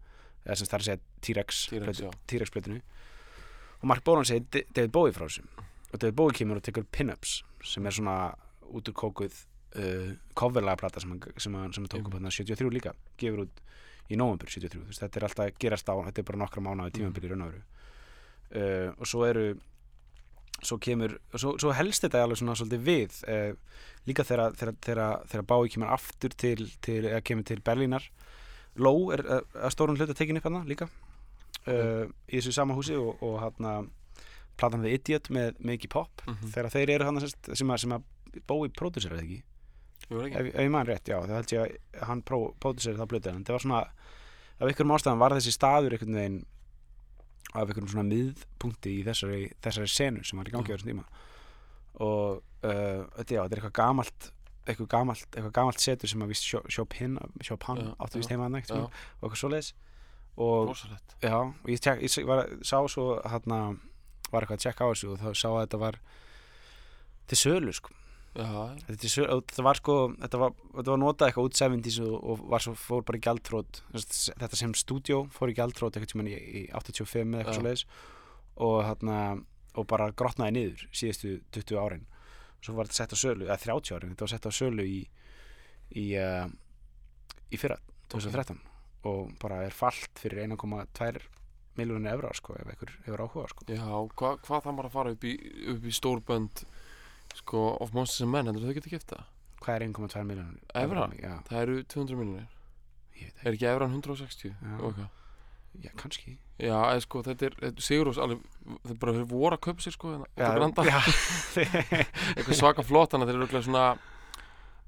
eða 0.45 0.57
sem 0.59 0.67
það 0.67 0.75
er 0.75 0.83
að 0.83 0.89
segja 0.91 1.01
T-Rex 1.23 1.63
T-Rex, 2.29 2.51
blöðinu 2.53 2.81
og 3.81 3.87
Mark 3.89 4.05
Bolan 4.05 4.25
segir 4.29 4.45
David 4.75 4.93
Bowie 4.93 5.13
frá 5.17 5.25
þessu. 5.27 5.43
Og 5.93 5.99
David 6.01 6.15
Bowie 6.17 6.37
kemur 6.37 6.61
og 6.61 6.63
tekur 6.67 6.85
pin-ups 6.93 7.43
sem 7.65 7.87
er 7.87 7.95
svona 7.97 8.35
út 8.73 8.89
úr 8.89 8.95
kókuð 8.97 9.33
uh, 9.77 10.13
coverlega 10.39 10.77
plata 10.81 11.01
sem 11.01 11.11
hann, 11.11 11.73
tók 11.73 12.07
upp 12.07 12.15
Mhm. 12.15 12.23
hann 12.23 12.31
73 12.31 12.71
líka. 12.71 12.93
Gefur 13.19 13.47
út 13.47 13.61
í 14.11 14.19
november 14.19 14.51
73 14.51 14.81
Þú 14.81 14.89
veist, 14.89 15.03
þetta 15.03 15.21
er 15.21 15.27
alltaf 15.29 15.45
að 15.47 15.61
gerast 15.63 15.93
á, 15.93 15.95
þetta 16.09 16.23
er 16.23 16.29
bara 16.31 16.41
nokkra 16.43 16.65
mánuði 16.65 16.97
tímabili 16.99 17.29
í 17.29 17.33
raun 17.33 17.45
og 17.47 17.53
veru. 17.53 17.63
Uh, 18.53 18.89
og 18.99 19.09
svo 19.09 19.23
eru 19.29 19.47
svo 20.63 20.79
kemur, 20.79 21.17
svo, 21.35 21.57
svo 21.59 21.73
helst 21.75 22.05
þetta 22.05 22.21
alveg 22.23 22.39
svona 22.39 22.55
svolítið 22.59 22.85
við 22.87 23.17
uh, 23.27 23.79
líka 24.07 24.27
þegar, 24.27 24.53
Bái 25.49 25.73
kemur 25.73 25.95
aftur 25.95 26.35
til, 26.39 26.69
til 26.85 27.01
eða 27.05 27.23
kemur 27.27 27.47
til 27.49 27.63
Berlínar. 27.65 28.07
Ló 28.79 28.95
er 29.15 29.25
uh, 29.27 29.41
að 29.59 29.75
stórun 29.75 29.99
hluta 29.99 30.17
tekin 30.17 30.39
upp 30.39 30.47
hann 30.49 30.63
líka. 30.69 30.91
Uh, 31.67 32.07
í 32.29 32.39
þessu 32.39 32.55
sama 32.55 32.75
húsi 32.75 32.95
og, 32.99 33.19
og 33.23 33.39
hann 33.43 33.91
platan 34.59 34.83
The 34.85 34.93
Idiot 34.99 35.31
með 35.35 35.59
Maggie 35.63 35.91
Pop. 35.91 36.23
Mhm. 36.27 36.53
þegar 36.55 36.75
þeir 36.77 36.95
eru 36.97 37.09
hann 37.09 37.23
sem 37.23 37.71
að, 37.75 37.83
sem 37.87 37.97
að 37.97 38.11
ekki 38.43 39.07
Ég 39.07 39.13
var 39.13 39.25
ekki 39.25 39.43
ef, 40.13 40.49
ef 40.53 40.61
ég 40.61 40.73
man 40.73 40.89
rétt, 40.89 41.09
já, 41.09 41.19
það 41.21 41.37
held 41.39 41.55
ég 41.57 41.77
að 41.99 42.09
hann 42.11 42.25
pródusir 42.27 42.99
það 42.99 43.11
blötu, 43.13 43.33
en 43.33 43.47
það 43.47 43.57
var 43.57 43.65
svona 43.67 43.83
af 43.83 44.69
einhverjum 44.69 44.95
ástæðan 44.97 45.23
var 45.23 45.37
þessi 45.37 45.55
staður 45.57 45.97
einhvern 45.97 46.19
veginn 46.21 46.39
af 47.53 47.65
einhverjum 47.65 47.91
svona 47.93 48.09
miðpunkti 48.09 48.95
í 49.01 49.03
þessari, 49.07 49.43
þessari 49.65 49.91
senu 49.91 50.25
sem 50.27 50.39
var 50.41 50.49
í 50.49 50.55
gangi 50.55 50.73
á 50.73 50.75
þessum 50.77 50.93
tíma. 50.93 51.07
Og 52.03 52.39
uh, 52.39 53.03
þetta, 53.19 53.35
já, 53.35 53.43
þetta 53.43 53.57
er 53.57 53.59
eitthvað 53.59 53.77
gamalt 53.81 54.33
eitthvað 54.63 54.91
gamalt, 54.93 55.25
eitthvað 55.33 55.55
gamalt 55.57 55.83
setur 55.83 56.11
sem 56.11 56.23
að 56.23 56.33
vist 56.33 56.47
Chopin, 56.47 57.17
Chopin 57.43 57.81
áttu 57.99 58.21
vist 58.21 58.31
heima 58.31 58.47
Já, 58.63 58.77
og 58.79 59.25
eitthvað 59.27 59.41
svoleiðis. 59.41 59.73
Og 60.39 60.71
Já, 61.23 61.39
og 61.43 61.71
ég, 61.71 61.81
tek, 61.83 62.03
ég 62.07 62.29
var, 62.29 62.47
sá 62.65 62.79
svo 62.89 63.17
hérna, 63.27 63.59
var 64.31 64.45
eitthvað 64.45 64.61
að 64.61 64.65
tjekka 64.67 64.87
á 64.87 64.91
þessu 64.93 65.11
og 65.13 65.19
þá 65.21 65.29
sá 65.35 65.49
að 65.51 65.61
þetta 65.65 65.83
var 65.83 65.99
til 67.31 67.41
sölu 67.43 67.75
sko. 67.75 67.97
Þetta, 68.33 69.11
og 69.29 69.43
þetta 69.45 69.65
var 69.67 69.77
sko 69.77 69.95
þetta 70.15 70.39
var, 70.41 70.55
þetta 70.79 70.93
var 70.95 71.01
notað 71.03 71.27
eitthvað 71.29 71.49
út 71.51 71.59
70s 71.59 71.99
og, 72.01 72.15
og 72.17 72.45
var 72.55 72.65
svo, 72.65 72.73
fór 72.81 73.03
bara 73.05 73.19
í 73.19 73.25
gjaldtrót 73.27 73.83
þetta 73.93 74.57
sem 74.57 74.73
stúdjó 74.79 75.19
fór 75.35 75.53
í 75.53 75.57
gjaldtrót 75.59 75.99
eitthvað 75.99 76.15
tímann 76.15 76.31
í, 76.33 76.39
í 76.41 76.63
85 76.73 77.21
eða 77.21 77.43
eitthvað 77.43 77.59
svo 77.59 77.67
leiðis 77.67 77.85
og, 78.57 78.79
hérna, 78.87 79.19
og 79.77 79.89
bara 79.91 80.09
grotnaði 80.17 80.57
niður 80.57 80.87
síðustu 80.93 81.35
20 81.57 81.81
árin. 81.83 82.09
Svo 82.63 82.77
var 82.77 82.89
þetta 82.89 82.99
sett 83.03 83.15
á 83.17 83.19
sölu, 83.21 83.47
eða 83.49 83.61
30 83.67 83.97
árin 83.99 84.15
þetta 84.15 84.25
var 84.25 84.33
sett 84.33 84.49
á 84.49 84.53
sölu 84.53 84.87
í 84.89 84.99
í, 85.93 86.07
uh, 86.17 86.49
í 87.53 87.61
fyrra 87.61 87.79
2013 88.13 88.61
og 89.09 89.33
bara 89.43 89.63
er 89.67 89.75
fallt 89.75 90.21
fyrir 90.23 90.45
1,2 90.47 91.21
miljónu 91.81 92.11
evra 92.13 92.31
sko, 92.37 92.55
ef 92.61 92.69
einhver 92.69 92.93
hefur 93.07 93.25
áhuga 93.25 93.49
sko. 93.51 93.67
já 93.69 93.83
hva, 93.83 94.35
hvað 94.45 94.65
það 94.67 94.75
maður 94.77 94.89
að 94.89 94.97
fara 94.97 95.15
upp 95.15 95.25
í, 95.25 95.33
upp 95.73 95.87
í 95.89 95.95
stórbönd 95.97 96.65
sko, 97.39 97.77
of 97.81 97.93
Monsters 97.97 98.25
and 98.27 98.33
Men, 98.35 98.47
heldur 98.51 98.69
þau 98.69 98.91
gift 98.91 99.13
það? 99.15 99.25
hvað 99.63 99.75
er 99.79 99.85
1,2 99.89 100.23
miljónu 100.27 100.61
Evra? 100.75 101.09
Já, 101.23 101.35
Það 101.49 101.61
eru 101.63 101.75
200 101.95 102.17
miljonir 102.19 102.49
ég 103.19 103.29
veit 103.29 103.45
Er 103.47 103.53
ekki 103.57 103.69
evran 103.71 103.93
160? 103.95 104.51
Já. 104.51 104.73
og 104.81 104.89
eitthvað? 104.91 105.11
já, 105.83 105.91
kannski 105.97 106.35
Já, 106.63 106.77
eða 106.93 107.03
sko, 107.03 107.23
þetta 107.27 107.47
er, 107.49 107.55
þetta 107.61 107.81
er 107.81 107.87
Sigurós 107.87 108.19
alveg, 108.23 108.43
það 108.85 108.91
er 108.93 108.99
bara 109.03 109.15
þeir 109.17 109.29
voru 109.31 109.57
að 109.57 109.63
kaupa 109.67 109.83
sér 109.83 109.95
sko 109.97 110.11
hérna, 110.13 110.27
út 110.29 110.43
á 110.43 110.53
granda, 110.59 110.85
já, 110.87 110.99
eitthvað 112.37 112.59
svaka 112.59 112.85
flott 112.87 113.15
þannig 113.15 113.25
að 113.27 113.31
þeir 113.33 113.39
eru 113.39 113.47
örugglega 113.47 113.67
svona 113.67 113.85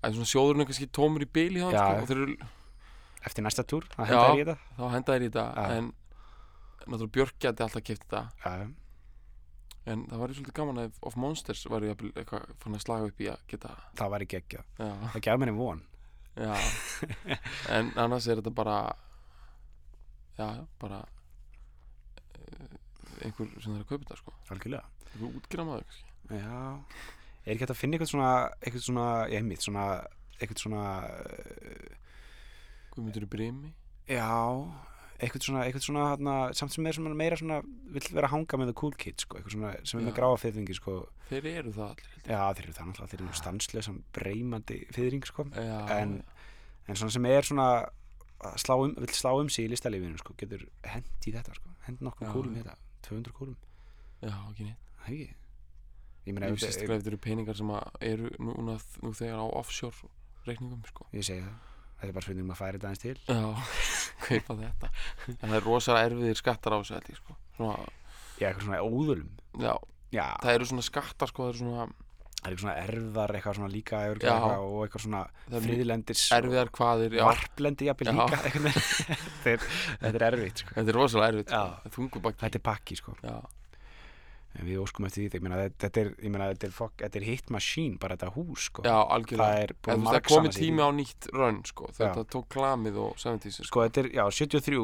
að 0.04 0.18
svona 0.18 0.30
sjóðurinn 0.34 0.68
kannski 0.68 0.88
tómur 0.94 1.24
í 1.24 1.28
hjá 1.62 1.70
þeim 1.70 1.78
Já. 1.78 1.80
sko, 1.80 2.02
og 2.04 2.10
þeir 2.10 2.22
eru, 2.26 2.36
eftir 3.30 3.46
næsta 3.46 3.64
túr, 3.66 3.86
það 3.94 4.12
Já. 4.12 4.14
hendar 4.14 4.36
í 4.36 4.44
þetta 4.44 4.56
þá 4.76 4.84
henda 4.94 5.16
þeir 5.16 5.24
í 5.24 5.30
þetta 5.30 5.46
Já. 5.54 5.78
en 5.78 5.90
náttúrulega 6.84 7.14
Björk 7.16 7.36
geti 7.40 7.64
alltaf 7.64 7.86
keft 7.88 8.04
þetta 8.04 8.22
já, 8.44 8.52
en 9.90 10.04
það 10.08 10.20
var 10.20 10.34
svolítið 10.36 10.56
gaman 10.56 10.82
að 10.84 11.00
of 11.04 11.16
Monsters 11.20 11.64
var 11.70 11.84
ég 11.84 12.04
eitthvað 12.14 12.46
fann 12.62 12.76
að 12.78 12.84
slaga 12.86 13.10
upp 13.10 13.20
í 13.20 13.28
að 13.32 13.42
geta 13.50 13.74
það 13.98 14.14
var 14.14 14.24
ekki 14.24 14.38
ekki 14.40 14.62
það 14.78 15.18
gaf 15.26 15.40
mér 15.40 15.52
einn 15.52 15.60
von. 15.60 15.82
Já. 16.34 16.54
En 17.76 17.92
annars 18.00 18.26
er 18.26 18.40
þetta 18.40 18.54
bara 18.54 18.78
já, 20.38 20.48
bara 20.82 21.02
eh, 22.34 22.72
einhver 23.26 23.52
sem 23.62 23.76
er 23.76 23.84
að 23.84 23.90
kaupa 23.92 24.02
þetta 24.02 24.18
sko. 24.18 24.34
Algjörlega. 24.50 24.88
Einhver 25.12 25.38
útgjara 25.38 25.68
maður 25.68 25.86
kannski. 25.90 26.10
Já, 26.34 26.64
er 27.44 27.52
ekki 27.54 27.64
hægt 27.66 27.74
að 27.74 27.80
finna 27.80 27.98
eitthvað 27.98 28.12
svona 28.14 28.32
eitthvað 28.58 28.86
svona, 28.88 29.06
ég 29.30 29.46
mitt 29.46 29.64
svona 29.64 29.86
eitthvað 30.40 30.64
svona 30.64 30.84
uh, 31.04 32.00
Guðmundur 32.94 33.26
í 33.26 33.30
brimi. 33.30 33.70
Já, 34.10 34.32
eitthvað 35.20 35.44
svona, 35.46 35.64
eitthvað 35.66 35.84
svona 35.86 36.04
hana, 36.10 36.34
samt 36.58 36.72
sem 36.74 36.86
er 36.90 36.96
svona 36.96 37.14
meira 37.18 37.36
svona 37.38 37.60
vill 37.94 38.08
vera 38.10 38.26
að 38.28 38.32
hanga 38.34 38.58
með 38.60 38.70
the 38.72 38.76
cool 38.80 38.92
kids 38.98 39.22
sko, 39.26 39.38
eitthvað 39.38 39.54
svona 39.56 39.72
sem 39.86 40.00
er 40.00 40.06
með 40.08 40.16
gráa 40.18 40.38
fyrðingi 40.42 40.74
sko. 40.78 40.94
Þeir 41.30 41.46
eru 41.52 41.72
það 41.76 41.90
allir 41.94 42.30
já 42.34 42.40
þeir 42.54 42.64
eru 42.64 42.74
það 42.78 42.88
náttúrulega, 42.90 43.10
þeir 43.14 43.22
eru 43.24 43.38
stanslösan 43.40 44.00
breymandi 44.16 44.78
fyrðing 44.96 45.28
sko. 45.30 45.46
En- 46.00 46.22
en 46.88 46.96
svona 47.00 47.14
sem 47.14 47.26
er 47.30 47.42
svona 47.48 47.68
slá 48.60 48.74
um, 48.76 48.94
vill 48.98 49.14
slá 49.16 49.30
um 49.40 49.48
sig 49.48 49.64
í 49.68 49.70
listalífinu 49.72 50.18
sko, 50.20 50.34
getur 50.36 50.66
hent 50.84 51.06
í 51.28 51.32
þetta 51.32 51.54
sko, 51.56 51.70
hent 51.86 52.02
nokkuð 52.04 52.28
kúlum 52.34 52.58
í 52.58 52.60
þetta 52.60 52.76
200 53.08 53.32
kúlum, 53.38 53.56
já, 54.20 54.34
ekki 54.50 54.66
neitt. 54.66 54.82
Það 55.04 55.14
ekki? 55.14 55.34
Ég 56.24 56.32
meina, 56.34 56.48
ef- 56.52 56.60
þetta 56.80 57.08
eru 57.12 57.18
peningar 57.20 57.56
sem 57.56 57.70
eru 58.00 58.28
núna 58.40 58.76
nú 59.04 59.12
þegar 59.16 59.40
á 59.40 59.46
offshore 59.60 60.08
reikningum 60.46 60.82
sko. 60.88 61.06
ég 61.12 61.24
segi 61.24 61.40
það, 61.40 61.56
þetta 62.04 62.12
er 62.12 62.18
bara 62.20 62.26
spurning 62.28 62.46
um 62.46 62.54
að 62.54 62.60
færa 62.60 62.78
þetta 62.78 62.90
aðeins 62.92 63.02
til 63.02 63.18
Já, 63.24 63.42
kaupa 64.28 64.56
þetta 64.60 64.92
En 65.34 65.42
það 65.48 65.58
er 65.58 65.68
rosalega 65.68 66.10
erfiðir 66.12 66.40
skattar 66.40 66.76
á 66.76 66.78
þessu 66.78 66.96
held 66.98 67.10
ég, 67.10 67.20
sko. 67.20 67.36
svona, 67.58 67.76
já, 68.38 68.46
eitthvað 68.48 68.64
svona 68.68 68.82
óðulum 68.84 69.30
Já, 69.64 69.74
já, 70.14 70.26
það 70.44 70.54
eru 70.58 70.70
svona 70.72 70.88
skattar 70.90 71.32
sko, 71.32 71.48
það 71.48 71.54
eru 71.54 71.64
svona 71.64 71.86
það 72.44 72.50
er 72.50 72.52
eitthvað 72.52 72.60
svona 72.60 72.76
erfðar 72.84 73.32
eitthvað 73.38 73.54
svona 73.56 73.72
líka 73.72 73.98
Já. 74.04 74.08
örugglega, 74.12 74.56
og 74.60 74.80
eitthvað 74.84 75.04
svona 75.06 75.20
eru 75.48 75.60
friðlendis 75.64 76.24
erfiðar 76.36 76.70
kvaðir 76.76 77.14
já, 77.16 77.22
varplendi 77.24 77.86
jafnvel 77.88 78.10
Já. 78.10 78.16
líka 78.18 78.40
þetta, 78.44 79.54
er, 79.54 79.68
þetta 80.02 80.18
er 80.18 80.26
erfitt 80.28 80.60
sko. 80.60 80.74
Þetta 80.76 80.92
er 80.92 80.98
rosalega 80.98 81.30
erfitt 81.32 81.54
sko. 81.54 82.34
Þetta 82.42 82.58
er 82.60 82.64
pakki 82.68 82.98
sko. 83.00 83.14
Já, 83.24 83.38
en 84.54 84.68
við 84.68 84.80
óskum 84.84 85.06
eftir 85.08 85.30
því 85.32 85.40
meina, 85.42 85.62
þetta, 85.66 86.02
er, 86.04 86.10
meina, 86.22 86.48
þetta, 86.52 86.68
er, 86.68 86.92
þetta 87.02 87.20
er 87.20 87.26
hit 87.26 87.50
machine 87.54 87.98
bara 88.00 88.16
þetta 88.16 88.34
hús 88.36 88.68
sko. 88.68 88.84
já, 88.86 88.96
það 89.26 89.58
er 89.58 89.74
búin 89.80 89.94
að 89.94 90.04
veist, 90.04 90.14
það 90.14 90.28
komið 90.30 90.58
tími 90.60 90.86
á 90.86 90.90
nýtt 90.94 91.28
rönn 91.34 91.60
sko. 91.66 91.90
Þetta 91.98 92.24
tók 92.30 92.48
klamið 92.54 93.00
og 93.02 93.18
70s 93.18 93.60
sko. 93.60 93.68
sko 93.70 93.86
þetta 93.88 94.04
er, 94.04 94.10
já, 94.14 94.24
73 94.38 94.82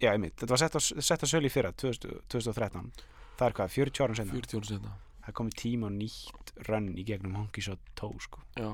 já, 0.00 0.10
einmitt, 0.12 0.36
þetta 0.38 0.54
var 0.54 0.62
sett 0.62 0.78
á, 0.78 0.80
sett 0.80 1.24
á 1.24 1.28
sölu 1.32 1.50
í 1.50 1.54
fyrra 1.54 1.72
2000, 1.74 2.22
2013 2.30 2.92
það 3.40 3.46
er 3.48 3.56
hvað, 3.58 3.74
40 3.74 4.04
árum 4.06 4.20
senna 4.20 4.38
40 4.38 4.60
ára 4.60 4.70
setna 4.70 4.94
það 5.26 5.36
komið 5.40 5.58
tíma 5.64 5.90
á 5.90 5.92
nýtt 5.96 6.54
rönn 6.68 6.94
í 6.98 7.04
gegnum 7.08 7.36
Honky 7.38 7.64
Shot 7.64 7.92
Toe 7.98 8.16
sko. 8.22 8.42
Já 8.58 8.70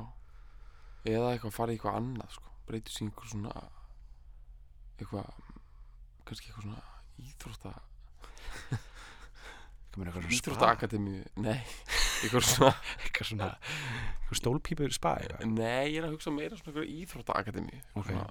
Eða 1.07 1.37
eitthvað 1.37 1.55
farið 1.55 1.77
eitthvað 1.77 1.99
annað 2.01 2.33
sko. 2.35 2.53
Breytir 2.67 2.95
sig 2.95 3.05
í 3.05 3.07
einhver 3.07 3.29
svona 3.31 3.53
eitthvað 4.97 5.29
kannski 6.27 6.51
eitthvað 6.51 6.65
svona 6.67 6.81
íþrótta 7.23 7.75
Komið 9.97 10.11
eitthvað 10.11 10.25
svona 10.27 10.37
Íþróttaakademíu 10.37 11.21
Nei, 11.41 11.61
eitthvað 12.21 12.43
svona 12.45 12.73
eitthvað 13.01 13.29
svona 13.31 13.47
eitthvað 13.57 14.41
stólpípur 14.43 14.93
spa 14.93 15.15
eitthvað. 15.23 15.55
Nei, 15.57 15.95
ég 15.95 16.01
er 16.03 16.09
að 16.09 16.17
hugsa 16.17 16.33
meira 16.35 16.59
svona 16.59 16.73
eitthvað 16.75 16.91
íþróttaakademíu. 17.01 17.79
Ok. 17.97 18.11
svona, 18.11 18.27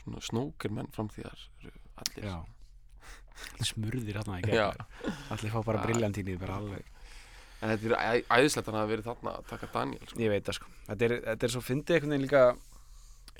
svona 0.00 0.22
snókermenn 0.30 0.88
framtíðar 0.94 1.42
eru 1.60 1.74
allir. 2.00 2.30
Já. 2.30 2.38
Smurðir 3.68 4.16
hérna 4.22 4.38
í 4.40 4.46
gegn 4.46 4.84
allir 5.34 5.52
fá 5.52 5.60
bara 5.66 5.82
briljantíni 5.84 6.36
bara 6.40 6.56
alveg. 6.62 6.88
En 7.60 7.72
þetta 7.74 7.98
er 7.98 8.24
æðislegt 8.38 8.64
að 8.64 8.70
hann 8.70 8.80
hafa 8.80 8.92
verið 8.94 9.08
þarna 9.10 9.34
að 9.34 9.50
taka 9.50 9.68
Daniel 9.74 10.08
sko. 10.08 10.20
ég 10.22 10.32
veit 10.32 10.48
það 10.48 10.58
sko. 10.60 10.70
Þetta 10.88 11.06
er, 11.06 11.14
þetta 11.28 11.46
er 11.46 11.52
svo 11.52 11.62
fyndið 11.64 11.98
einhvern 11.98 12.14
veginn 12.14 12.24
líka 12.24 12.44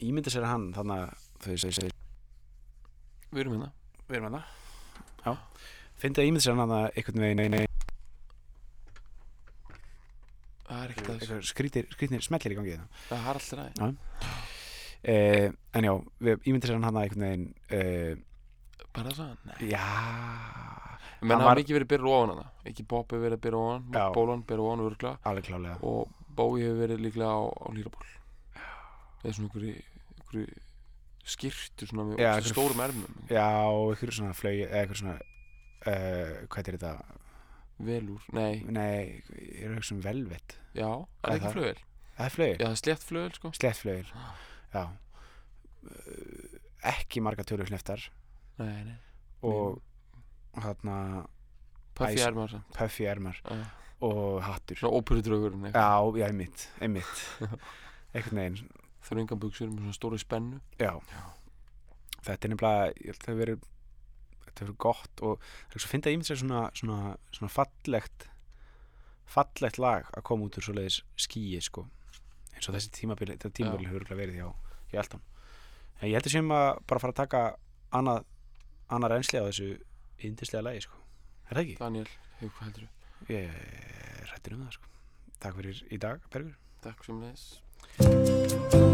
ímynda 0.05 0.33
sér 0.35 0.49
hann 0.49 0.69
þannig 0.77 1.07
að 1.07 1.25
þau 1.45 1.57
segir 1.65 1.97
Við 3.35 3.43
erum 3.45 3.57
hérna. 3.57 3.73
Við 4.09 4.21
erum 4.21 4.29
hann 4.29 4.45
já 5.25 5.33
fyndið 6.03 6.23
að 6.25 6.29
ímynda 6.31 6.45
sér 6.45 6.59
hann 6.59 6.75
að 6.75 6.87
einhvern 6.99 7.25
veginn 7.25 7.41
nei, 7.43 7.49
nei, 7.55 7.67
Það 10.65 10.83
er 10.85 10.93
ekkert 10.95 11.09
að 11.13 11.19
þessu. 11.21 11.35
Eitthvað 11.35 11.49
skrítir, 11.51 11.89
skrítir 11.93 12.23
smellir 12.25 12.55
í 12.55 12.57
gangi 12.59 12.73
hérna. 12.73 12.87
Það 13.11 13.27
er 13.29 13.39
alltaf 13.39 13.59
ræði 13.61 13.89
eh, 15.05 15.49
en 15.77 15.85
já, 15.87 15.93
við 16.25 16.47
ímynda 16.49 16.69
sér 16.71 16.79
hann 16.79 16.87
hann 16.89 16.97
að 16.99 17.05
einhvern 17.05 17.27
veginn 17.27 17.45
eh, 17.69 18.15
Bara 18.95 19.11
þess 19.11 19.25
að 19.25 19.51
Nei. 19.51 19.69
Já. 19.69 19.85
Menn 21.25 21.35
Hann 21.35 21.43
hafa 21.45 21.51
var- 21.51 21.61
mikið 21.61 21.77
verið 21.79 21.91
byrður 21.93 22.11
ofan 22.15 22.33
hana. 22.35 22.47
Ekki 22.69 22.85
Bob 22.89 23.13
hefur 23.13 23.25
verið 23.27 23.41
byrður 23.45 23.61
ofan. 23.61 23.85
Bólan 24.17 24.45
byrður 24.49 24.65
ofan 24.71 24.85
örgla 24.87 25.13
alveg 25.29 25.47
klálega 25.49 25.77
Og 25.89 26.09
Bói 26.35 26.63
hefur 26.65 26.81
verið 26.81 27.03
líklega 27.05 27.29
á, 27.37 27.43
á 27.45 27.67
lýraból. 27.77 28.09
Það 29.21 29.29
er 29.31 29.37
svona 29.37 29.49
einhverju, 29.51 29.75
einhverju 30.19 30.47
skirtu 31.35 31.87
svona 31.89 32.09
með 32.11 32.21
Já, 32.25 32.33
stórum 32.49 32.83
ermum. 32.85 33.21
Já, 33.31 33.47
einhverju 33.69 34.17
svona 34.19 34.35
flögi 34.37 34.65
eða 34.67 34.81
einhverju 34.83 35.01
svona 35.05 35.19
uh, 35.87 36.47
hvað 36.53 36.69
er 36.73 36.77
þetta? 36.79 36.95
Velúr, 37.85 38.23
nei, 38.33 38.61
nei, 38.71 39.23
ég 39.35 39.65
er 39.67 39.73
að 39.73 39.81
hugsa 39.81 39.95
um 39.97 40.03
velvet. 40.05 40.59
Já, 40.79 40.89
Hvað 40.95 41.01
er 41.01 41.25
það 41.25 41.33
er 41.33 41.35
ekki 41.35 41.47
það? 41.47 41.55
flugvel? 41.57 41.81
það 42.15 42.27
er 42.29 42.35
flögi, 42.37 42.55
Já, 42.55 42.65
það 42.65 42.75
er 42.77 42.81
slétt 42.85 43.07
flugvel 43.09 43.33
sko. 43.35 43.51
Slett 43.59 43.81
flögir 43.81 44.13
já. 44.75 44.85
Uh, 45.85 46.59
ekki 46.95 47.21
marga 47.25 47.45
tölur 47.47 47.69
hleftar 47.69 48.01
Nei, 48.61 48.85
nei, 48.87 48.95
og 49.45 49.81
þarna 50.55 50.97
Puffy 51.95 52.17
Æs- 52.21 52.27
ermar 52.29 52.49
samt. 52.51 52.71
Puffy 52.75 53.05
ermar 53.11 53.37
Já. 53.43 53.57
og 54.07 54.41
hattur. 54.47 54.79
Svona 54.79 54.99
óperudraugurinn 55.01 55.67
já, 55.75 55.85
já, 56.19 56.27
einmitt, 56.29 56.65
einmitt. 56.83 57.21
Einhvern 58.15 58.39
veginn, 58.41 58.71
Þurfa 59.05 59.21
enga 59.25 59.37
buksur 59.43 59.69
með 59.71 59.83
svona 59.85 59.95
stóru 59.99 60.19
spennu. 60.23 60.61
Já. 60.81 60.95
þetta 62.25 62.47
er 62.49 62.53
nefnilega 62.55 62.87
ég 62.95 63.11
held 63.11 63.19
að 63.21 63.27
það 63.29 63.41
verið 63.43 63.67
þetta 64.55 64.69
verið 64.69 64.79
gott 64.87 65.25
og 65.27 65.43
það 65.43 65.77
er 65.77 65.85
svo 65.85 65.91
fyndið 65.91 66.11
að 66.11 66.17
ímynd 66.17 66.29
sér 66.31 66.41
svona, 66.41 66.63
svona, 66.79 66.99
svona 67.35 67.53
fallegt 67.53 68.29
fallegt 69.35 69.81
lag 69.83 70.09
að 70.15 70.27
koma 70.29 70.47
út 70.47 70.59
úr 70.61 70.67
svoleiðis 70.69 71.01
skýi 71.19 71.61
sko. 71.65 71.87
Eins 72.55 72.69
og 72.69 72.77
þessi 72.77 72.93
tímabili, 72.95 73.35
þetta 73.35 73.57
tímabili 73.59 73.91
hefur 73.91 74.07
verið 74.15 74.39
hjá, 74.39 74.49
hjá 74.93 75.01
Elton. 75.03 75.25
En 76.01 76.11
ég 76.11 76.17
held 76.19 76.29
að 76.29 76.37
séum 76.37 76.55
að 76.55 76.69
bara 76.87 77.03
fara 77.03 77.15
að 77.15 77.21
taka 77.23 77.43
annað, 77.99 78.27
annað 78.95 79.15
reynsli 79.15 79.43
á 79.43 79.49
þessu 79.49 79.71
yndislega 80.29 80.67
lagi 80.69 80.85
sko. 80.87 81.01
Er 81.49 81.57
það 81.57 81.63
ekki? 81.65 81.79
Daniel, 81.83 82.11
hefur 82.41 82.59
hvað 82.59 82.69
heldur 82.71 82.91
Ég 83.25 83.49
er 83.49 84.33
hrættur 84.33 84.59
um 84.59 84.67
það 84.67 84.77
sko. 84.79 84.93
Takk 85.45 85.61
fyrir 85.61 85.85
í 85.89 86.03
dag, 86.03 86.27
Bergur. 86.35 86.59
Takk 86.85 87.07
sem 87.09 87.23
leis 87.25 88.94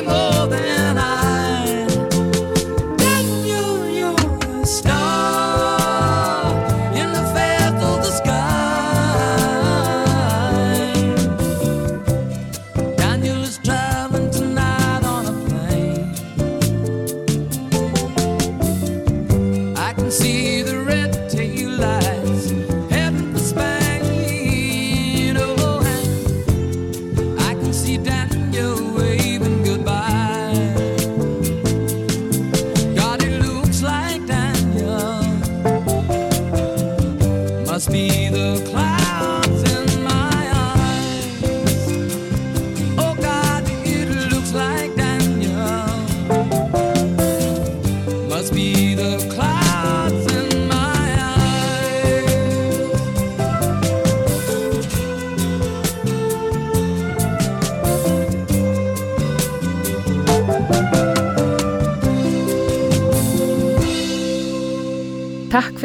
vivo. 0.00 0.23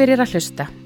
Fyrir 0.00 0.22
að 0.24 0.32
hlusta. 0.32 0.79